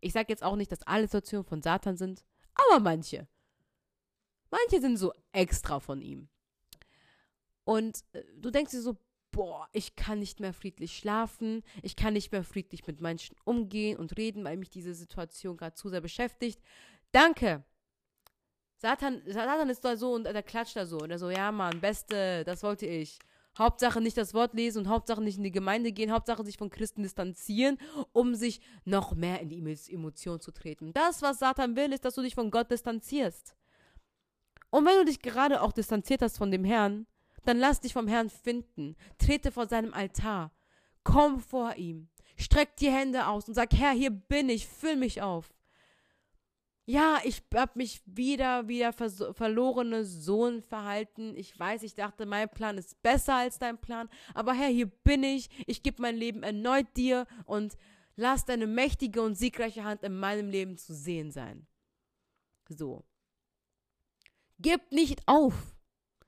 Ich 0.01 0.13
sage 0.13 0.29
jetzt 0.29 0.43
auch 0.43 0.57
nicht, 0.57 0.73
dass 0.73 0.83
alle 0.83 1.05
Situationen 1.05 1.45
von 1.45 1.63
Satan 1.63 1.97
sind, 1.97 2.25
aber 2.55 2.81
manche. 2.81 3.27
Manche 4.51 4.81
sind 4.81 4.97
so 4.99 5.13
extra 5.33 5.81
von 5.81 6.01
ihm. 6.01 6.29
Und 7.65 8.05
äh, 8.13 8.23
du 8.37 8.51
denkst 8.51 8.73
dir 8.73 8.83
so, 8.83 8.99
boah, 9.31 9.69
ich 9.73 9.97
kann 9.97 10.21
nicht 10.21 10.39
mehr 10.39 10.53
friedlich 10.53 10.97
schlafen, 10.97 11.63
ich 11.83 11.97
kann 11.97 12.13
nicht 12.13 12.31
mehr 12.31 12.45
friedlich 12.45 12.87
mit 12.87 13.01
Menschen 13.01 13.37
umgehen 13.45 13.99
und 13.99 14.17
reden, 14.17 14.45
weil 14.45 14.57
mich 14.57 14.71
diese 14.71 14.95
Situation 14.95 15.57
gerade 15.57 15.75
zu 15.75 15.89
sehr 15.89 16.01
beschäftigt. 16.01 16.61
Danke. 17.11 17.65
Satan, 18.77 19.23
Satan 19.27 19.71
ist 19.71 19.85
da 19.85 19.97
so 19.97 20.13
und 20.13 20.25
der 20.25 20.43
klatscht 20.43 20.77
da 20.77 20.87
so 20.87 20.99
und 20.99 21.11
er 21.11 21.19
so, 21.19 21.31
ja 21.31 21.51
Mann, 21.51 21.81
Beste, 21.81 22.45
das 22.45 22.63
wollte 22.63 22.87
ich. 22.87 23.19
Hauptsache 23.59 24.01
nicht 24.01 24.17
das 24.17 24.35
Wort 24.35 24.55
lesen 24.55 24.81
und 24.81 24.89
Hauptsache 24.89 25.23
nicht 25.23 25.39
in 25.39 25.45
die 25.45 25.53
Gemeinde 25.53 25.93
gehen, 25.93 26.13
Hauptsache 26.13 26.45
sich 26.45 26.57
von 26.57 26.71
Christen 26.71 27.03
distanzieren, 27.03 27.79
um 28.13 28.35
sich 28.35 28.61
noch 28.85 29.15
mehr 29.15 29.41
in 29.41 29.49
die 29.49 29.93
Emotion 29.93 30.41
zu 30.41 30.51
treten. 30.51 30.93
Das, 30.93 31.23
was 31.23 31.39
Satan 31.39 31.77
will, 31.77 31.93
ist, 31.93 32.05
dass 32.05 32.15
du 32.15 32.23
dich 32.23 32.35
von 32.35 32.51
Gott 32.51 32.71
distanzierst. 32.71 33.55
Und 34.71 34.87
wenn 34.87 34.99
du 34.99 35.05
dich 35.05 35.21
gerade 35.21 35.63
auch 35.63 35.73
distanziert 35.73 36.23
hast 36.23 36.37
von 36.39 36.51
dem 36.51 36.65
Herrn, 36.65 37.07
dann 37.45 37.59
lass 37.59 37.81
dich 37.81 37.93
vom 37.93 38.09
Herrn 38.09 38.31
finden. 38.31 38.97
Trete 39.19 39.53
vor 39.53 39.69
seinem 39.69 39.95
Altar. 39.95 40.51
Komm 41.05 41.41
vor 41.41 41.77
ihm. 41.77 42.09
Streck 42.37 42.77
die 42.79 42.91
Hände 42.91 43.29
aus 43.29 43.47
und 43.47 43.55
sag, 43.55 43.73
Herr, 43.75 43.93
hier 43.93 44.11
bin 44.11 44.49
ich, 44.49 44.67
füll 44.67 44.97
mich 44.97 45.23
auf. 45.23 45.53
Ja, 46.87 47.19
ich 47.25 47.43
habe 47.55 47.73
mich 47.77 48.03
wieder, 48.05 48.69
wieder 48.69 48.93
verlorene 48.93 50.05
Sohn 50.05 50.61
verhalten. 50.61 51.35
Ich 51.35 51.59
weiß, 51.59 51.83
ich 51.83 51.95
dachte, 51.95 52.27
mein 52.27 52.49
Plan 52.51 52.77
ist 52.77 53.01
besser 53.03 53.37
als 53.37 53.59
dein 53.59 53.81
Plan. 53.81 54.11
Aber 54.35 54.53
Herr, 54.53 54.69
hier 54.69 54.87
bin 54.87 55.23
ich. 55.23 55.49
Ich 55.67 55.83
gebe 55.83 56.03
mein 56.03 56.17
Leben 56.17 56.43
erneut 56.43 56.95
dir 56.95 57.27
und 57.47 57.79
lass 58.17 58.45
deine 58.45 58.67
mächtige 58.67 59.23
und 59.23 59.35
siegreiche 59.35 59.85
Hand 59.85 60.03
in 60.03 60.19
meinem 60.19 60.51
Leben 60.51 60.77
zu 60.77 60.95
sehen 60.95 61.31
sein. 61.31 61.67
So. 62.69 63.05
Gib 64.59 64.93
nicht 64.93 65.23
auf. 65.27 65.55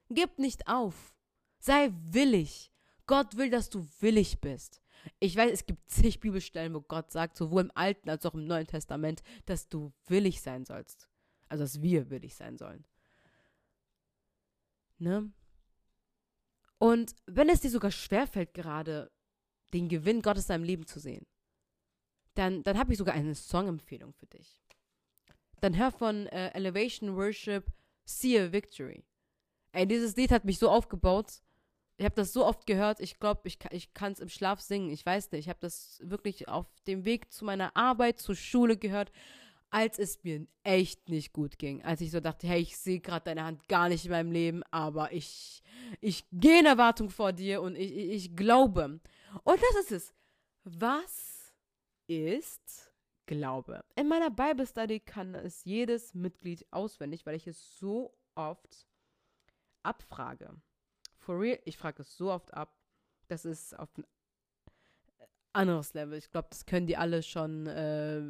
Gib 0.09 0.39
nicht 0.39 0.69
auf. 0.69 1.15
Sei 1.59 1.93
willig. 2.09 2.73
Gott 3.07 3.37
will, 3.37 3.51
dass 3.51 3.69
du 3.69 3.87
willig 4.01 4.41
bist. 4.41 4.81
Ich 5.21 5.37
weiß, 5.37 5.51
es 5.53 5.67
gibt 5.67 5.89
zig 5.91 6.21
Bibelstellen, 6.21 6.75
wo 6.75 6.81
Gott 6.81 7.11
sagt, 7.11 7.37
sowohl 7.37 7.63
im 7.63 7.73
Alten 7.75 8.11
als 8.11 8.27
auch 8.27 8.35
im 8.35 8.47
Neuen 8.47 8.67
Testament, 8.67 9.23
dass 9.45 9.69
du 9.69 9.93
willig 10.07 10.41
sein 10.41 10.65
sollst. 10.65 11.09
Also, 11.49 11.65
dass 11.65 11.83
wir 11.83 12.11
willig 12.11 12.35
sein 12.35 12.57
sollen. 12.57 12.85
Ne? 14.99 15.31
Und 16.79 17.15
wenn 17.27 17.49
es 17.49 17.61
dir 17.61 17.71
sogar 17.71 17.91
schwerfällt, 17.91 18.55
gerade 18.55 19.11
den 19.73 19.89
Gewinn 19.89 20.23
Gottes 20.23 20.45
in 20.45 20.55
deinem 20.55 20.65
Leben 20.65 20.87
zu 20.87 21.01
sehen, 21.01 21.27
dann, 22.35 22.63
dann 22.63 22.79
habe 22.79 22.93
ich 22.93 22.99
sogar 22.99 23.15
eine 23.15 23.35
Songempfehlung 23.35 24.13
für 24.13 24.27
dich. 24.27 24.61
Dann 25.61 25.77
hör 25.77 25.91
von 25.91 26.27
äh, 26.27 26.51
Elevation 26.53 27.17
Worship 27.17 27.73
See 28.05 28.39
a 28.39 28.53
Victory. 28.53 29.05
Ey, 29.73 29.87
dieses 29.87 30.17
Lied 30.17 30.31
hat 30.31 30.45
mich 30.45 30.59
so 30.59 30.71
aufgebaut. 30.71 31.43
Ich 31.99 32.05
habe 32.05 32.15
das 32.15 32.33
so 32.33 32.45
oft 32.45 32.67
gehört, 32.67 33.01
ich 33.01 33.19
glaube, 33.19 33.43
ich, 33.45 33.59
ich 33.71 33.95
kann 33.95 34.13
es 34.13 34.21
im 34.21 34.29
Schlaf 34.29 34.61
singen. 34.61 34.91
Ich 34.91 35.05
weiß 35.05 35.33
nicht. 35.33 35.47
Ich 35.47 35.49
habe 35.49 35.61
das 35.61 36.01
wirklich 36.03 36.49
auf 36.49 36.67
dem 36.87 37.05
Weg 37.05 37.33
zu 37.33 37.45
meiner 37.45 37.75
Arbeit, 37.75 38.21
zur 38.21 38.37
Schule 38.37 38.77
gehört, 38.77 39.11
als 39.71 39.99
es 39.99 40.23
mir 40.23 40.47
echt 40.63 41.09
nicht 41.09 41.33
gut 41.33 41.59
ging. 41.59 41.83
Als 41.83 42.03
ich 42.03 42.11
so 42.11 42.21
dachte, 42.21 42.47
hey, 42.47 42.61
ich 42.61 42.77
sehe 42.77 43.01
gerade 43.01 43.25
deine 43.25 43.45
Hand 43.45 43.67
gar 43.69 43.89
nicht 43.89 44.05
in 44.05 44.11
meinem 44.11 44.31
Leben, 44.31 44.63
aber 44.71 45.13
ich, 45.13 45.63
ich 46.01 46.25
gehe 46.33 46.61
in 46.61 46.67
Erwartung 46.67 47.09
vor 47.09 47.33
dir 47.33 47.63
und 47.63 47.77
ich, 47.77 47.97
ich, 47.97 48.11
ich 48.11 48.37
glaube. 48.37 49.01
Und 49.45 49.63
das 49.63 49.85
ist 49.85 49.93
es. 49.93 50.15
Was 50.65 51.55
ist 52.07 52.93
Glaube? 53.25 53.85
In 53.97 54.09
meiner 54.09 54.31
Bible 54.31 54.67
Study 54.67 55.01
kann 55.01 55.35
es 55.35 55.65
jedes 55.65 56.15
Mitglied 56.15 56.67
auswendig, 56.71 57.25
weil 57.25 57.37
ich 57.37 57.47
es 57.47 57.79
so 57.79 58.15
oft 58.35 58.87
abfrage. 59.83 60.61
For 61.27 61.41
real, 61.41 61.59
ich 61.65 61.77
frage 61.77 62.03
es 62.03 62.17
so 62.17 62.31
oft 62.31 62.55
ab. 62.55 62.73
Das 63.27 63.45
ist 63.45 63.77
auf 63.77 63.89
ein 63.99 64.05
anderes 65.53 65.93
Level. 65.93 66.17
Ich 66.17 66.31
glaube, 66.31 66.47
das 66.51 66.67
können 66.67 66.87
die 66.87 66.97
alle 66.97 67.25
schon. 67.25 67.67
Äh, 67.67 68.23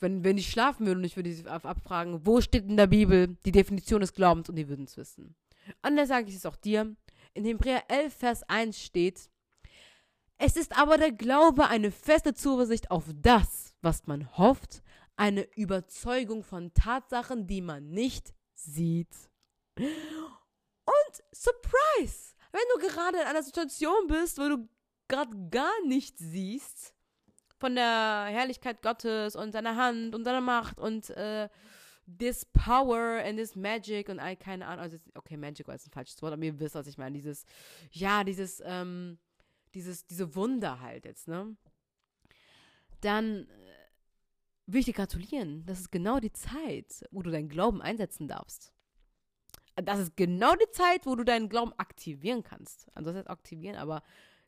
wenn, 0.00 0.24
wenn 0.24 0.38
ich 0.38 0.50
schlafen 0.50 0.86
würde 0.86 0.98
und 0.98 1.04
ich 1.04 1.14
würde 1.14 1.32
sie 1.32 1.46
abfragen, 1.46 2.26
wo 2.26 2.40
steht 2.40 2.64
in 2.64 2.76
der 2.76 2.88
Bibel 2.88 3.36
die 3.44 3.52
Definition 3.52 4.00
des 4.00 4.12
Glaubens 4.12 4.48
und 4.48 4.56
die 4.56 4.68
würden 4.68 4.86
es 4.86 4.96
wissen. 4.96 5.36
Dann 5.82 6.04
sage 6.04 6.28
ich 6.28 6.34
es 6.34 6.46
auch 6.46 6.56
dir. 6.56 6.96
In 7.32 7.44
Hebräer 7.44 7.84
11, 7.88 8.12
Vers 8.12 8.42
1 8.48 8.76
steht, 8.82 9.30
es 10.36 10.56
ist 10.56 10.76
aber 10.76 10.98
der 10.98 11.12
Glaube 11.12 11.68
eine 11.68 11.92
feste 11.92 12.34
Zuversicht 12.34 12.90
auf 12.90 13.04
das, 13.14 13.76
was 13.82 14.08
man 14.08 14.36
hofft, 14.36 14.82
eine 15.14 15.42
Überzeugung 15.54 16.42
von 16.42 16.74
Tatsachen, 16.74 17.46
die 17.46 17.60
man 17.60 17.90
nicht 17.90 18.34
sieht. 18.54 19.14
Und 21.10 21.22
Surprise! 21.32 22.34
Wenn 22.52 22.62
du 22.74 22.86
gerade 22.88 23.18
in 23.18 23.26
einer 23.26 23.42
Situation 23.42 24.06
bist, 24.06 24.38
wo 24.38 24.48
du 24.48 24.68
gerade 25.08 25.30
gar 25.50 25.84
nichts 25.86 26.20
siehst 26.20 26.94
von 27.58 27.74
der 27.74 28.26
Herrlichkeit 28.28 28.82
Gottes 28.82 29.36
und 29.36 29.52
seiner 29.52 29.76
Hand 29.76 30.14
und 30.14 30.24
seiner 30.24 30.40
Macht 30.40 30.78
und 30.78 31.10
äh, 31.10 31.48
this 32.06 32.44
power 32.44 33.22
and 33.24 33.38
this 33.38 33.54
magic 33.54 34.08
und 34.08 34.18
all 34.18 34.36
keine 34.36 34.66
Ahnung, 34.66 34.82
also 34.82 34.98
okay, 35.14 35.36
Magic 35.36 35.66
war 35.66 35.74
jetzt 35.74 35.86
ein 35.86 35.92
falsches 35.92 36.20
Wort, 36.22 36.32
aber 36.32 36.42
ihr 36.42 36.58
wisst, 36.58 36.74
was 36.74 36.86
ich 36.86 36.98
meine, 36.98 37.16
dieses, 37.16 37.44
ja, 37.92 38.24
dieses, 38.24 38.62
ähm, 38.64 39.18
dieses, 39.74 40.06
diese 40.06 40.34
Wunder 40.34 40.80
halt 40.80 41.04
jetzt, 41.04 41.28
ne? 41.28 41.56
Dann 43.00 43.48
äh, 43.48 43.76
will 44.66 44.80
ich 44.80 44.86
dir 44.86 44.94
gratulieren. 44.94 45.64
Das 45.66 45.80
ist 45.80 45.90
genau 45.90 46.18
die 46.18 46.32
Zeit, 46.32 47.04
wo 47.10 47.22
du 47.22 47.30
deinen 47.30 47.48
Glauben 47.48 47.80
einsetzen 47.82 48.28
darfst 48.28 48.72
das 49.76 50.00
ist 50.00 50.16
genau 50.16 50.54
die 50.54 50.70
Zeit, 50.70 51.06
wo 51.06 51.14
du 51.16 51.24
deinen 51.24 51.48
Glauben 51.48 51.72
aktivieren 51.76 52.42
kannst. 52.42 52.86
Heißt 52.96 53.28
aktivieren, 53.28 53.76
aber 53.76 54.02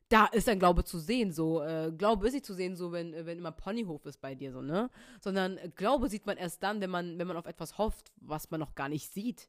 da 0.09 0.25
ist 0.27 0.47
dein 0.47 0.59
Glaube 0.59 0.83
zu 0.83 0.99
sehen. 0.99 1.31
So, 1.31 1.61
äh, 1.61 1.91
Glaube 1.97 2.27
ist 2.27 2.33
nicht 2.33 2.45
zu 2.45 2.53
sehen, 2.53 2.75
so 2.75 2.91
wenn, 2.91 3.13
wenn 3.25 3.37
immer 3.37 3.51
Ponyhof 3.51 4.05
ist 4.05 4.21
bei 4.21 4.35
dir, 4.35 4.51
so, 4.51 4.61
ne? 4.61 4.89
Sondern 5.21 5.59
Glaube 5.75 6.09
sieht 6.09 6.25
man 6.25 6.37
erst 6.37 6.61
dann, 6.61 6.81
wenn 6.81 6.89
man, 6.89 7.17
wenn 7.17 7.27
man 7.27 7.37
auf 7.37 7.45
etwas 7.45 7.77
hofft, 7.77 8.11
was 8.17 8.51
man 8.51 8.59
noch 8.59 8.75
gar 8.75 8.89
nicht 8.89 9.11
sieht. 9.11 9.47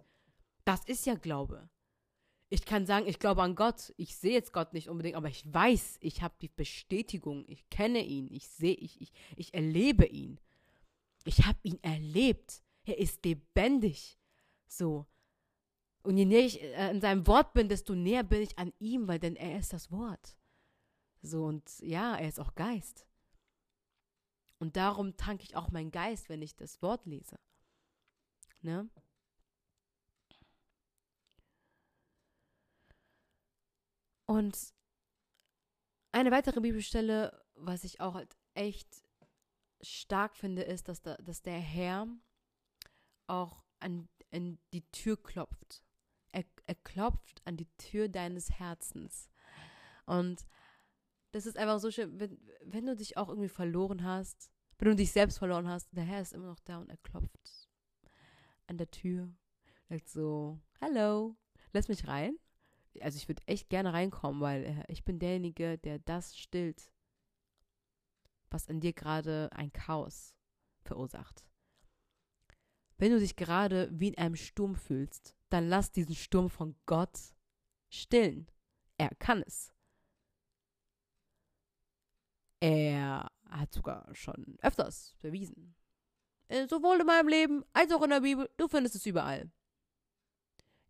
Das 0.64 0.84
ist 0.86 1.04
ja 1.06 1.14
Glaube. 1.14 1.68
Ich 2.54 2.64
kann 2.64 2.86
sagen, 2.86 3.06
ich 3.08 3.18
glaube 3.18 3.42
an 3.42 3.56
Gott. 3.56 3.92
Ich 3.96 4.16
sehe 4.16 4.32
jetzt 4.32 4.52
Gott 4.52 4.74
nicht 4.74 4.88
unbedingt, 4.88 5.16
aber 5.16 5.28
ich 5.28 5.42
weiß, 5.44 5.98
ich 6.00 6.22
habe 6.22 6.34
die 6.40 6.48
Bestätigung. 6.48 7.44
Ich 7.48 7.68
kenne 7.68 8.04
ihn. 8.04 8.28
Ich 8.30 8.48
sehe, 8.48 8.74
ich, 8.74 9.00
ich, 9.00 9.12
ich 9.34 9.54
erlebe 9.54 10.06
ihn. 10.06 10.38
Ich 11.24 11.46
habe 11.46 11.58
ihn 11.62 11.78
erlebt. 11.82 12.62
Er 12.84 12.98
ist 12.98 13.24
lebendig. 13.24 14.18
So. 14.68 15.06
Und 16.04 16.18
je 16.18 16.26
näher 16.26 16.44
ich 16.44 16.62
äh, 16.62 16.90
in 16.90 17.00
seinem 17.00 17.26
Wort 17.26 17.54
bin, 17.54 17.68
desto 17.68 17.94
näher 17.94 18.22
bin 18.22 18.42
ich 18.42 18.58
an 18.58 18.72
ihm, 18.78 19.08
weil 19.08 19.18
denn 19.18 19.36
er 19.36 19.58
ist 19.58 19.72
das 19.72 19.90
Wort. 19.90 20.36
So 21.22 21.44
und 21.46 21.78
ja, 21.80 22.14
er 22.16 22.28
ist 22.28 22.38
auch 22.38 22.54
Geist. 22.54 23.06
Und 24.58 24.76
darum 24.76 25.16
tanke 25.16 25.44
ich 25.44 25.56
auch 25.56 25.70
meinen 25.70 25.90
Geist, 25.90 26.28
wenn 26.28 26.42
ich 26.42 26.56
das 26.56 26.82
Wort 26.82 27.06
lese. 27.06 27.38
Ne? 28.60 28.88
Und 34.26 34.74
eine 36.12 36.30
weitere 36.30 36.60
Bibelstelle, 36.60 37.44
was 37.54 37.82
ich 37.82 38.00
auch 38.00 38.14
halt 38.14 38.36
echt 38.52 39.08
stark 39.80 40.36
finde, 40.36 40.62
ist, 40.62 40.88
dass, 40.88 41.00
da, 41.00 41.16
dass 41.16 41.40
der 41.40 41.60
Herr 41.60 42.06
auch 43.26 43.64
an, 43.80 44.08
an 44.32 44.58
die 44.74 44.82
Tür 44.90 45.22
klopft 45.22 45.82
er, 46.66 46.74
klopft 46.76 47.42
an 47.44 47.56
die 47.56 47.68
Tür 47.78 48.08
deines 48.08 48.50
Herzens. 48.50 49.28
Und 50.06 50.46
das 51.32 51.46
ist 51.46 51.56
einfach 51.56 51.78
so 51.78 51.90
schön, 51.90 52.18
wenn, 52.20 52.38
wenn 52.64 52.86
du 52.86 52.96
dich 52.96 53.16
auch 53.16 53.28
irgendwie 53.28 53.48
verloren 53.48 54.04
hast, 54.04 54.50
wenn 54.78 54.88
du 54.88 54.96
dich 54.96 55.12
selbst 55.12 55.38
verloren 55.38 55.68
hast, 55.68 55.88
der 55.96 56.04
Herr 56.04 56.20
ist 56.20 56.32
immer 56.32 56.46
noch 56.46 56.60
da 56.60 56.78
und 56.78 56.90
er 56.90 56.96
klopft 56.98 57.68
an 58.66 58.76
der 58.76 58.90
Tür. 58.90 59.32
Sagt 59.88 60.08
so, 60.08 60.60
hallo, 60.80 61.36
lass 61.72 61.88
mich 61.88 62.06
rein. 62.06 62.36
Also 63.00 63.16
ich 63.16 63.28
würde 63.28 63.42
echt 63.46 63.68
gerne 63.68 63.92
reinkommen, 63.92 64.40
weil 64.40 64.84
ich 64.88 65.04
bin 65.04 65.18
derjenige, 65.18 65.78
der 65.78 65.98
das 65.98 66.36
stillt, 66.36 66.92
was 68.50 68.66
in 68.66 68.80
dir 68.80 68.92
gerade 68.92 69.50
ein 69.52 69.72
Chaos 69.72 70.36
verursacht. 70.82 71.44
Wenn 72.96 73.10
du 73.10 73.18
dich 73.18 73.34
gerade 73.36 73.88
wie 73.92 74.08
in 74.08 74.18
einem 74.18 74.36
Sturm 74.36 74.76
fühlst, 74.76 75.36
dann 75.54 75.68
lass 75.68 75.92
diesen 75.92 76.16
Sturm 76.16 76.50
von 76.50 76.74
Gott 76.84 77.16
stillen. 77.88 78.50
Er 78.98 79.14
kann 79.14 79.40
es. 79.46 79.72
Er 82.58 83.30
hat 83.48 83.72
sogar 83.72 84.12
schon 84.16 84.58
öfters 84.62 85.14
bewiesen. 85.20 85.76
Äh, 86.48 86.66
sowohl 86.66 87.00
in 87.00 87.06
meinem 87.06 87.28
Leben 87.28 87.64
als 87.72 87.92
auch 87.92 88.02
in 88.02 88.10
der 88.10 88.20
Bibel. 88.20 88.50
Du 88.56 88.66
findest 88.66 88.96
es 88.96 89.06
überall. 89.06 89.48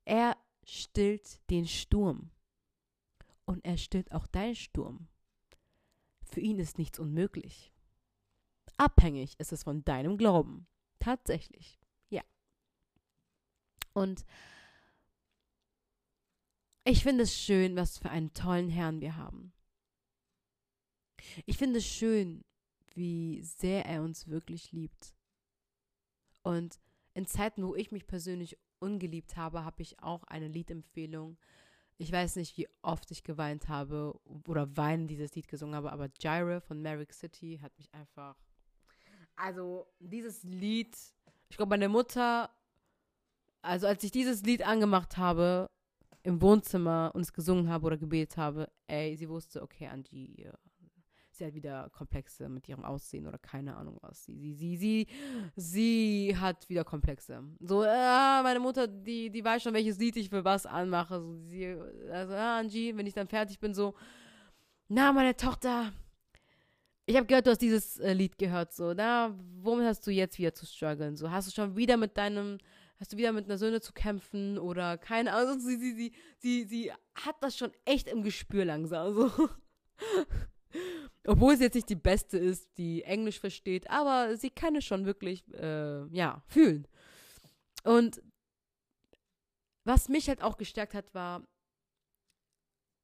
Er 0.07 0.35
stillt 0.65 1.39
den 1.51 1.67
Sturm. 1.67 2.31
Und 3.45 3.63
er 3.67 3.77
stillt 3.77 4.13
auch 4.13 4.27
deinen 4.27 4.55
Sturm. 4.55 5.09
Für 6.23 6.41
ihn 6.41 6.59
ist 6.59 6.79
nichts 6.79 6.99
unmöglich. 6.99 7.75
Abhängig 8.79 9.39
ist 9.39 9.53
es 9.53 9.65
von 9.65 9.85
deinem 9.85 10.17
Glauben. 10.17 10.67
Tatsächlich. 11.01 11.84
Und 13.95 14.25
ich 16.85 17.03
finde 17.03 17.25
es 17.25 17.35
schön, 17.35 17.77
was 17.77 17.97
für 17.97 18.11
einen 18.11 18.35
tollen 18.35 18.69
Herrn 18.69 19.01
wir 19.01 19.17
haben. 19.17 19.55
Ich 21.47 21.57
finde 21.57 21.79
es 21.79 21.87
schön, 21.87 22.45
wie 22.95 23.43
sehr 23.43 23.87
er 23.87 24.03
uns 24.03 24.29
wirklich 24.29 24.73
liebt. 24.73 25.15
Und 26.43 26.79
in 27.15 27.27
Zeiten, 27.27 27.67
wo 27.67 27.75
ich 27.75 27.91
mich 27.91 28.07
persönlich 28.07 28.59
ungeliebt 28.81 29.37
habe, 29.37 29.65
habe 29.65 29.81
ich 29.81 30.01
auch 30.01 30.25
eine 30.25 30.49
Liedempfehlung. 30.49 31.39
Ich 31.97 32.13
weiß 32.13 32.37
nicht, 32.37 32.57
wie 32.59 32.69
oft 32.83 33.11
ich 33.13 33.23
geweint 33.23 33.69
habe 33.69 34.21
oder 34.47 34.77
weinen 34.77 35.07
dieses 35.07 35.35
Lied 35.35 35.49
gesungen 35.49 35.75
habe, 35.75 35.93
aber 35.93 36.09
Gyra 36.09 36.61
von 36.61 36.83
Merrick 36.83 37.15
City 37.15 37.61
hat 37.63 37.77
mich 37.79 37.93
einfach. 37.95 38.37
Also, 39.37 39.87
dieses 40.01 40.43
Lied, 40.43 40.97
ich 41.49 41.57
glaube, 41.57 41.71
meine 41.71 41.89
Mutter, 41.89 42.51
also 43.65 43.87
als 43.87 44.05
ich 44.05 44.11
dieses 44.11 44.43
Lied 44.43 44.67
angemacht 44.67 45.17
habe, 45.17 45.71
im 46.23 46.41
Wohnzimmer 46.41 47.11
und 47.15 47.23
es 47.23 47.33
gesungen 47.33 47.69
habe 47.69 47.87
oder 47.87 47.99
gebetet 47.99 48.37
habe, 48.37 48.71
ey, 48.87 49.17
sie 49.17 49.29
wusste, 49.29 49.63
okay, 49.63 49.89
Angie, 49.89 50.35
ja, 50.39 50.53
sie 51.31 51.45
hat 51.45 51.55
wieder 51.55 51.91
Komplexe 51.91 52.49
mit 52.49 52.69
ihrem 52.69 52.85
Aussehen 52.85 53.27
oder 53.27 53.39
keine 53.39 53.77
Ahnung 53.77 53.99
was. 54.01 54.25
Sie, 54.25 54.35
sie, 54.39 54.55
sie, 54.55 54.77
sie, 54.77 55.07
sie 55.57 56.37
hat 56.37 56.69
wieder 56.69 56.85
Komplexe. 56.85 57.43
So, 57.61 57.83
äh, 57.83 58.43
meine 58.43 58.61
Mutter, 58.61 58.87
die, 58.87 59.31
die 59.31 59.45
weiß 59.45 59.63
schon, 59.63 59.75
welches 59.75 59.99
Lied 59.99 60.17
ich 60.17 60.31
für 60.31 60.45
was 60.45 60.65
anmache. 60.65 61.21
So, 61.21 61.37
sie, 61.47 61.77
also, 62.11 62.33
ja, 62.33 62.59
Angie, 62.59 62.97
wenn 62.97 63.07
ich 63.07 63.15
dann 63.15 63.29
fertig 63.29 63.59
bin, 63.59 63.75
so, 63.75 63.95
na, 64.89 65.13
meine 65.13 65.37
Tochter, 65.37 65.93
ich 67.07 67.17
habe 67.17 67.27
gehört, 67.27 67.47
du 67.47 67.51
hast 67.51 67.61
dieses 67.61 67.99
äh, 67.99 68.15
Lied 68.15 68.39
gehört, 68.39 68.73
so, 68.73 68.95
na, 68.95 69.35
womit 69.61 69.87
hast 69.87 70.07
du 70.07 70.11
jetzt 70.11 70.39
wieder 70.39 70.55
zu 70.55 70.65
strugglen? 70.65 71.17
So, 71.17 71.31
hast 71.31 71.49
du 71.49 71.53
schon 71.53 71.77
wieder 71.77 71.99
mit 71.99 72.17
deinem 72.17 72.59
hast 73.05 73.13
du 73.13 73.19
wieder 73.19 73.33
mit 73.33 73.45
einer 73.45 73.59
Söhne 73.59 73.83
zu 73.83 73.93
kämpfen 73.93 74.59
oder 74.59 74.97
keine 74.97 75.35
Ahnung. 75.35 75.61
Sie, 75.61 75.77
sie, 75.77 75.93
sie, 75.93 76.13
sie, 76.39 76.65
sie 76.65 76.91
hat 77.15 77.37
das 77.43 77.55
schon 77.55 77.71
echt 77.85 78.09
im 78.09 78.23
Gespür 78.23 78.65
langsam. 78.65 79.13
So. 79.13 79.51
Obwohl 81.27 81.55
sie 81.55 81.65
jetzt 81.65 81.75
nicht 81.75 81.91
die 81.91 81.97
Beste 81.97 82.39
ist, 82.39 82.79
die 82.79 83.03
Englisch 83.03 83.41
versteht, 83.41 83.91
aber 83.91 84.39
sie 84.39 84.49
kann 84.49 84.75
es 84.75 84.87
schon 84.87 85.05
wirklich, 85.05 85.45
äh, 85.53 86.07
ja, 86.17 86.43
fühlen. 86.47 86.89
Und 87.83 88.23
was 89.85 90.09
mich 90.09 90.31
halt 90.31 90.43
auch 90.43 90.57
gestärkt 90.57 90.95
hat, 90.95 91.13
war 91.13 91.47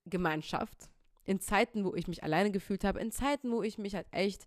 Gemeinschaft. 0.06 0.88
In 1.24 1.40
Zeiten, 1.40 1.84
wo 1.84 1.94
ich 1.94 2.08
mich 2.08 2.24
alleine 2.24 2.50
gefühlt 2.50 2.84
habe, 2.84 3.00
in 3.00 3.12
Zeiten, 3.12 3.52
wo 3.52 3.62
ich 3.62 3.76
mich 3.76 3.94
halt 3.94 4.06
echt, 4.12 4.46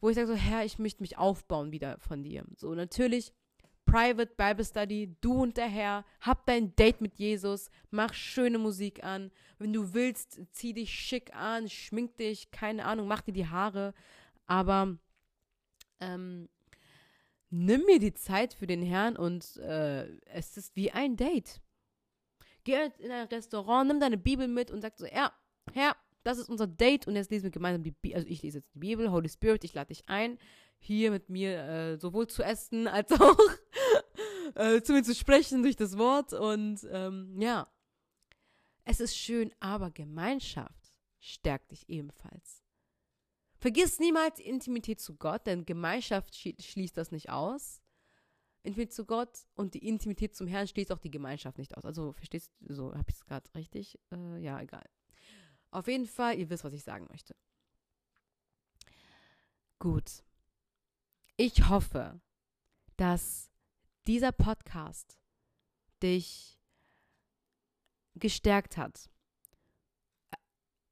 wo 0.00 0.08
ich 0.08 0.16
sage 0.16 0.26
so, 0.26 0.34
Herr, 0.34 0.64
ich 0.64 0.80
möchte 0.80 1.00
mich 1.00 1.16
aufbauen 1.16 1.70
wieder 1.70 1.96
von 2.00 2.24
dir. 2.24 2.44
So, 2.56 2.74
natürlich 2.74 3.32
Private 3.86 4.32
Bible 4.36 4.64
Study, 4.64 5.16
du 5.20 5.42
und 5.42 5.56
der 5.56 5.68
Herr, 5.68 6.04
hab 6.20 6.46
dein 6.46 6.76
Date 6.76 7.00
mit 7.00 7.16
Jesus, 7.16 7.70
mach 7.90 8.14
schöne 8.14 8.58
Musik 8.58 9.02
an. 9.02 9.32
Wenn 9.58 9.72
du 9.72 9.94
willst, 9.94 10.40
zieh 10.52 10.72
dich 10.72 10.90
schick 10.90 11.34
an, 11.34 11.68
schmink 11.68 12.16
dich, 12.16 12.50
keine 12.50 12.84
Ahnung, 12.84 13.08
mach 13.08 13.22
dir 13.22 13.32
die 13.32 13.48
Haare. 13.48 13.92
Aber 14.46 14.96
ähm, 16.00 16.48
nimm 17.50 17.84
mir 17.84 17.98
die 17.98 18.14
Zeit 18.14 18.54
für 18.54 18.66
den 18.66 18.82
Herrn 18.82 19.16
und 19.16 19.56
äh, 19.56 20.06
es 20.26 20.56
ist 20.56 20.76
wie 20.76 20.92
ein 20.92 21.16
Date. 21.16 21.60
Geh 22.64 22.90
in 22.98 23.10
ein 23.10 23.26
Restaurant, 23.26 23.88
nimm 23.88 24.00
deine 24.00 24.18
Bibel 24.18 24.46
mit 24.46 24.70
und 24.70 24.82
sag 24.82 24.96
so, 24.96 25.06
ja, 25.06 25.32
Herr, 25.72 25.96
das 26.22 26.38
ist 26.38 26.48
unser 26.48 26.66
Date 26.66 27.06
und 27.06 27.16
jetzt 27.16 27.30
lesen 27.30 27.44
wir 27.44 27.50
gemeinsam 27.50 27.82
die 27.82 27.92
Bibel, 27.92 28.16
also 28.16 28.28
ich 28.28 28.42
lese 28.42 28.58
jetzt 28.58 28.74
die 28.74 28.78
Bibel, 28.78 29.10
Holy 29.10 29.28
Spirit, 29.28 29.64
ich 29.64 29.74
lade 29.74 29.88
dich 29.88 30.04
ein, 30.06 30.38
hier 30.78 31.10
mit 31.10 31.28
mir 31.28 31.58
äh, 31.58 31.98
sowohl 31.98 32.26
zu 32.26 32.42
essen 32.42 32.86
als 32.86 33.12
auch 33.12 33.38
äh, 34.54 34.82
zu 34.82 34.92
mir 34.92 35.02
zu 35.02 35.14
sprechen 35.14 35.62
durch 35.62 35.76
das 35.76 35.98
Wort 35.98 36.32
und 36.32 36.86
ähm, 36.90 37.40
ja, 37.40 37.68
es 38.84 39.00
ist 39.00 39.16
schön, 39.16 39.52
aber 39.60 39.90
Gemeinschaft 39.90 40.92
stärkt 41.20 41.70
dich 41.70 41.88
ebenfalls. 41.88 42.62
Vergiss 43.58 43.98
niemals 43.98 44.40
Intimität 44.40 45.00
zu 45.00 45.16
Gott, 45.16 45.46
denn 45.46 45.66
Gemeinschaft 45.66 46.34
schließt 46.34 46.96
das 46.96 47.10
nicht 47.10 47.28
aus. 47.28 47.82
Intimität 48.62 48.92
zu 48.92 49.04
Gott 49.04 49.46
und 49.54 49.74
die 49.74 49.86
Intimität 49.86 50.34
zum 50.34 50.46
Herrn 50.46 50.66
schließt 50.66 50.92
auch 50.92 50.98
die 50.98 51.10
Gemeinschaft 51.10 51.58
nicht 51.58 51.76
aus. 51.76 51.84
Also 51.84 52.12
verstehst 52.12 52.52
du, 52.60 52.74
so 52.74 52.94
habe 52.94 53.08
ich 53.08 53.16
es 53.16 53.24
gerade 53.24 53.54
richtig? 53.54 53.98
Äh, 54.12 54.42
ja, 54.42 54.60
egal. 54.60 54.84
Auf 55.70 55.86
jeden 55.86 56.06
Fall, 56.06 56.38
ihr 56.38 56.50
wisst, 56.50 56.64
was 56.64 56.72
ich 56.72 56.82
sagen 56.82 57.06
möchte. 57.10 57.34
Gut. 59.78 60.22
Ich 61.36 61.68
hoffe, 61.68 62.20
dass 62.96 63.49
dieser 64.06 64.32
Podcast 64.32 65.18
dich 66.02 66.58
gestärkt 68.14 68.76
hat 68.76 69.10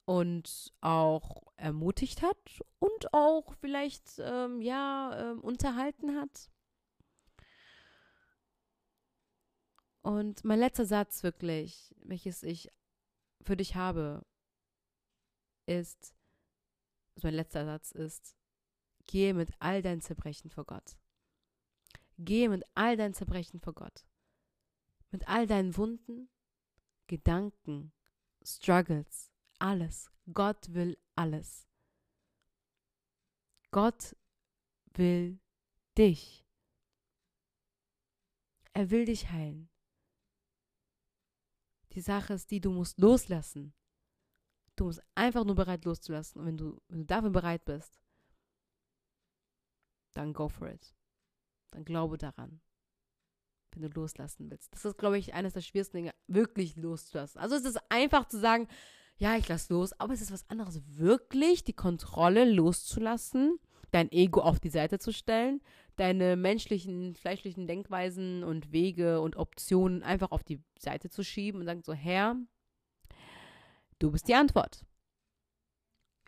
und 0.04 0.72
auch 0.80 1.52
ermutigt 1.56 2.22
hat 2.22 2.38
und 2.78 3.12
auch 3.12 3.54
vielleicht 3.60 4.18
ähm, 4.18 4.62
ja 4.62 5.32
ähm, 5.32 5.40
unterhalten 5.40 6.16
hat. 6.16 6.50
Und 10.02 10.44
mein 10.44 10.58
letzter 10.58 10.86
Satz 10.86 11.22
wirklich, 11.22 11.94
welches 11.98 12.42
ich 12.42 12.70
für 13.42 13.56
dich 13.56 13.74
habe, 13.74 14.24
ist, 15.66 16.14
also 17.14 17.28
mein 17.28 17.34
letzter 17.34 17.66
Satz 17.66 17.92
ist, 17.92 18.36
gehe 19.06 19.34
mit 19.34 19.50
all 19.58 19.82
deinen 19.82 20.00
Zerbrechen 20.00 20.50
vor 20.50 20.64
Gott. 20.64 20.96
Gehe 22.18 22.48
mit 22.48 22.64
all 22.74 22.96
deinen 22.96 23.14
Zerbrechen 23.14 23.60
vor 23.60 23.74
Gott. 23.74 24.04
Mit 25.10 25.26
all 25.28 25.46
deinen 25.46 25.76
Wunden, 25.76 26.28
Gedanken, 27.06 27.92
Struggles, 28.42 29.30
alles. 29.58 30.10
Gott 30.32 30.74
will 30.74 30.98
alles. 31.14 31.66
Gott 33.70 34.16
will 34.94 35.40
dich. 35.96 36.44
Er 38.72 38.90
will 38.90 39.04
dich 39.04 39.30
heilen. 39.30 39.70
Die 41.92 42.00
Sache 42.00 42.34
ist 42.34 42.50
die, 42.50 42.60
du 42.60 42.70
musst 42.70 42.98
loslassen. 42.98 43.74
Du 44.76 44.84
musst 44.84 45.02
einfach 45.14 45.44
nur 45.44 45.54
bereit 45.54 45.84
loszulassen. 45.84 46.40
Und 46.40 46.46
wenn 46.46 46.56
du, 46.56 46.80
wenn 46.88 47.00
du 47.00 47.06
dafür 47.06 47.30
bereit 47.30 47.64
bist, 47.64 48.00
dann 50.12 50.32
go 50.32 50.48
for 50.48 50.68
it. 50.68 50.94
Dann 51.70 51.84
glaube 51.84 52.18
daran. 52.18 52.60
Wenn 53.72 53.82
du 53.82 53.88
loslassen 53.88 54.50
willst. 54.50 54.72
Das 54.72 54.84
ist, 54.84 54.98
glaube 54.98 55.18
ich, 55.18 55.34
eines 55.34 55.52
der 55.52 55.60
schwierigsten 55.60 55.98
Dinge, 55.98 56.14
wirklich 56.26 56.76
loszulassen. 56.76 57.40
Also 57.40 57.54
es 57.54 57.64
ist 57.64 57.78
einfach 57.90 58.26
zu 58.26 58.38
sagen, 58.38 58.66
ja, 59.18 59.36
ich 59.36 59.48
lasse 59.48 59.72
los, 59.72 59.92
aber 60.00 60.14
es 60.14 60.22
ist 60.22 60.32
was 60.32 60.48
anderes, 60.48 60.80
wirklich 60.86 61.64
die 61.64 61.74
Kontrolle 61.74 62.50
loszulassen, 62.50 63.58
dein 63.90 64.10
Ego 64.12 64.40
auf 64.40 64.60
die 64.60 64.70
Seite 64.70 64.98
zu 64.98 65.12
stellen, 65.12 65.60
deine 65.96 66.36
menschlichen, 66.36 67.14
fleischlichen 67.14 67.66
Denkweisen 67.66 68.44
und 68.44 68.72
Wege 68.72 69.20
und 69.20 69.36
Optionen 69.36 70.02
einfach 70.02 70.30
auf 70.30 70.44
die 70.44 70.62
Seite 70.78 71.10
zu 71.10 71.24
schieben 71.24 71.60
und 71.60 71.66
sagen 71.66 71.82
so, 71.82 71.92
Herr, 71.92 72.36
Du 73.98 74.12
bist 74.12 74.28
die 74.28 74.34
Antwort. 74.34 74.84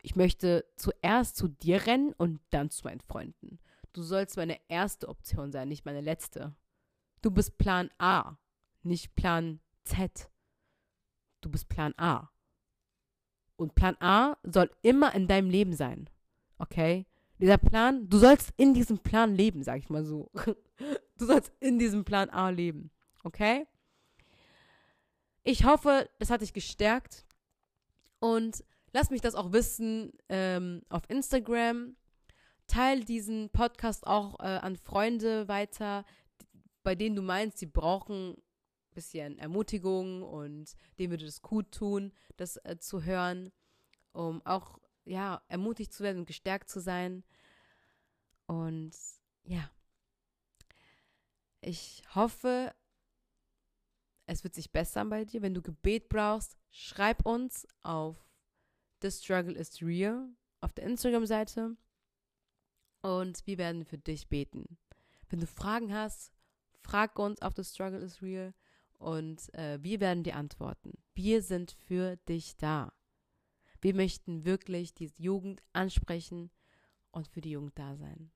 Ich 0.03 0.17
möchte 0.17 0.65
zuerst 0.77 1.37
zu 1.37 1.47
dir 1.47 1.87
rennen 1.87 2.13
und 2.15 2.41
dann 2.51 2.71
zu 2.71 2.85
meinen 2.85 3.01
Freunden. 3.01 3.61
Du 3.93 4.03
sollst 4.03 4.37
meine 4.37 4.59
erste 4.69 5.09
Option 5.09 5.51
sein, 5.53 5.69
nicht 5.69 5.85
meine 5.85 6.01
letzte. 6.01 6.55
Du 7.23 7.31
bist 7.31 7.59
Plan 7.59 7.91
A, 7.99 8.37
nicht 8.83 9.15
Plan 9.15 9.61
Z. 9.85 10.31
Du 11.41 11.51
bist 11.51 11.69
Plan 11.69 11.95
A. 11.97 12.31
Und 13.57 13.75
Plan 13.75 13.97
A 14.01 14.39
soll 14.43 14.71
immer 14.83 15.15
in 15.15 15.27
deinem 15.27 15.51
Leben 15.51 15.75
sein. 15.75 16.09
Okay? 16.59 17.07
Dieser 17.39 17.59
Plan, 17.59 18.09
du 18.09 18.19
sollst 18.19 18.53
in 18.57 18.75
diesem 18.75 18.99
Plan 18.99 19.35
leben, 19.35 19.63
sag 19.63 19.79
ich 19.79 19.91
mal 19.91 20.05
so. 20.05 20.31
Du 21.19 21.27
sollst 21.27 21.53
in 21.61 21.79
diesem 21.79 22.07
Plan 22.07 22.31
A 22.31 22.49
leben. 22.49 22.91
Okay? 23.25 23.67
Ich 25.45 25.67
hoffe, 25.67 26.09
das 26.19 26.31
hat 26.31 26.41
dich 26.41 26.55
gestärkt. 26.55 27.27
Und 28.21 28.65
lass 28.95 29.11
mich 29.11 29.21
das 29.21 29.35
auch 29.35 29.53
wissen 29.53 30.13
ähm, 30.31 30.81
auf 30.89 31.03
Instagram. 31.09 31.97
Teil 32.71 33.03
diesen 33.03 33.51
Podcast 33.51 34.07
auch 34.07 34.39
äh, 34.39 34.45
an 34.45 34.77
Freunde 34.77 35.49
weiter, 35.49 36.05
bei 36.85 36.95
denen 36.95 37.17
du 37.17 37.23
meinst, 37.23 37.59
sie 37.59 37.67
brauchen 37.67 38.35
ein 38.35 38.95
bisschen 38.95 39.39
Ermutigung 39.41 40.23
und 40.23 40.77
denen 40.97 41.11
würde 41.11 41.27
es 41.27 41.43
gut 41.43 41.73
tun, 41.73 42.13
das 42.37 42.59
äh, 42.59 42.79
zu 42.79 43.03
hören, 43.03 43.51
um 44.13 44.41
auch 44.47 44.79
ja 45.05 45.43
ermutigt 45.49 45.93
zu 45.93 46.05
werden 46.05 46.19
und 46.19 46.27
gestärkt 46.27 46.71
zu 46.71 46.81
sein. 46.81 47.25
Und 48.47 48.95
ja, 49.43 49.69
ich 51.63 52.05
hoffe, 52.15 52.73
es 54.27 54.45
wird 54.45 54.55
sich 54.55 54.71
bessern 54.71 55.11
bei 55.11 55.25
dir. 55.25 55.43
Wenn 55.43 55.55
du 55.55 55.61
Gebet 55.61 56.09
brauchst, 56.09 56.57
schreib 56.71 57.27
uns 57.27 57.67
auf 57.83 58.17
The 59.03 59.11
Struggle 59.11 59.57
is 59.57 59.83
Real 59.83 60.29
auf 60.61 60.73
der 60.73 60.85
Instagram-Seite 60.85 61.77
und 63.03 63.47
wir 63.47 63.59
werden 63.59 63.85
für 63.85 63.99
dich 63.99 64.29
beten. 64.29 64.79
Wenn 65.29 65.41
du 65.41 65.47
Fragen 65.47 65.93
hast, 65.93 66.33
frag 66.81 67.19
uns 67.19 67.41
auf 67.43 67.55
The 67.57 67.65
Struggle 67.65 68.01
is 68.01 68.23
Real 68.23 68.55
und 68.99 69.53
äh, 69.55 69.79
wir 69.83 70.01
werden 70.01 70.25
dir 70.25 70.37
antworten. 70.37 70.99
Wir 71.15 71.43
sind 71.43 71.73
für 71.73 72.17
dich 72.29 72.57
da. 72.57 72.93
Wir 73.81 73.95
möchten 73.95 74.45
wirklich 74.45 74.93
die 74.95 75.11
Jugend 75.17 75.63
ansprechen 75.73 76.51
und 77.11 77.29
für 77.29 77.41
die 77.41 77.53
Jugend 77.53 77.79
da 77.79 77.97
sein. 77.97 78.31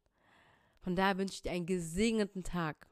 Von 0.80 0.96
daher 0.96 1.18
wünsche 1.18 1.34
ich 1.34 1.42
dir 1.42 1.52
einen 1.52 1.66
gesegneten 1.66 2.44
Tag. 2.44 2.88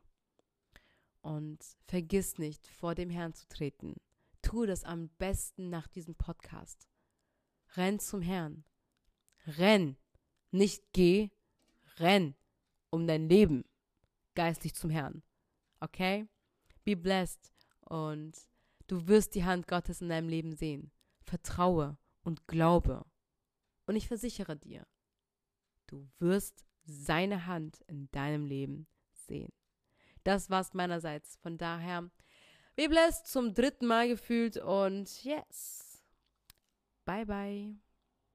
Und 1.20 1.64
vergiss 1.84 2.38
nicht, 2.38 2.66
vor 2.66 2.94
dem 2.94 3.08
Herrn 3.08 3.32
zu 3.32 3.46
treten. 3.48 3.94
Tu 4.42 4.66
das 4.66 4.82
am 4.82 5.08
besten 5.18 5.70
nach 5.70 5.86
diesem 5.86 6.16
Podcast. 6.16 6.88
Renn 7.76 8.00
zum 8.00 8.22
Herrn. 8.22 8.64
Renn. 9.46 9.96
Nicht 10.50 10.92
geh, 10.92 11.30
renn 12.02 12.34
um 12.90 13.06
dein 13.06 13.28
Leben 13.28 13.64
geistlich 14.34 14.74
zum 14.74 14.90
Herrn. 14.90 15.22
Okay? 15.80 16.26
Be 16.84 16.96
blessed 16.96 17.52
und 17.80 18.32
du 18.86 19.06
wirst 19.06 19.34
die 19.34 19.44
Hand 19.44 19.66
Gottes 19.66 20.00
in 20.00 20.08
deinem 20.08 20.28
Leben 20.28 20.54
sehen. 20.54 20.90
Vertraue 21.24 21.96
und 22.22 22.46
glaube. 22.46 23.04
Und 23.86 23.96
ich 23.96 24.08
versichere 24.08 24.56
dir, 24.56 24.86
du 25.86 26.08
wirst 26.18 26.64
seine 26.84 27.46
Hand 27.46 27.80
in 27.86 28.10
deinem 28.10 28.46
Leben 28.46 28.86
sehen. 29.12 29.52
Das 30.24 30.50
war's 30.50 30.74
meinerseits. 30.74 31.36
Von 31.36 31.58
daher, 31.58 32.10
wie 32.76 32.88
blessed 32.88 33.26
zum 33.26 33.54
dritten 33.54 33.86
Mal 33.86 34.08
gefühlt 34.08 34.56
und 34.56 35.24
yes. 35.24 36.02
Bye 37.04 37.26
bye. 37.26 37.91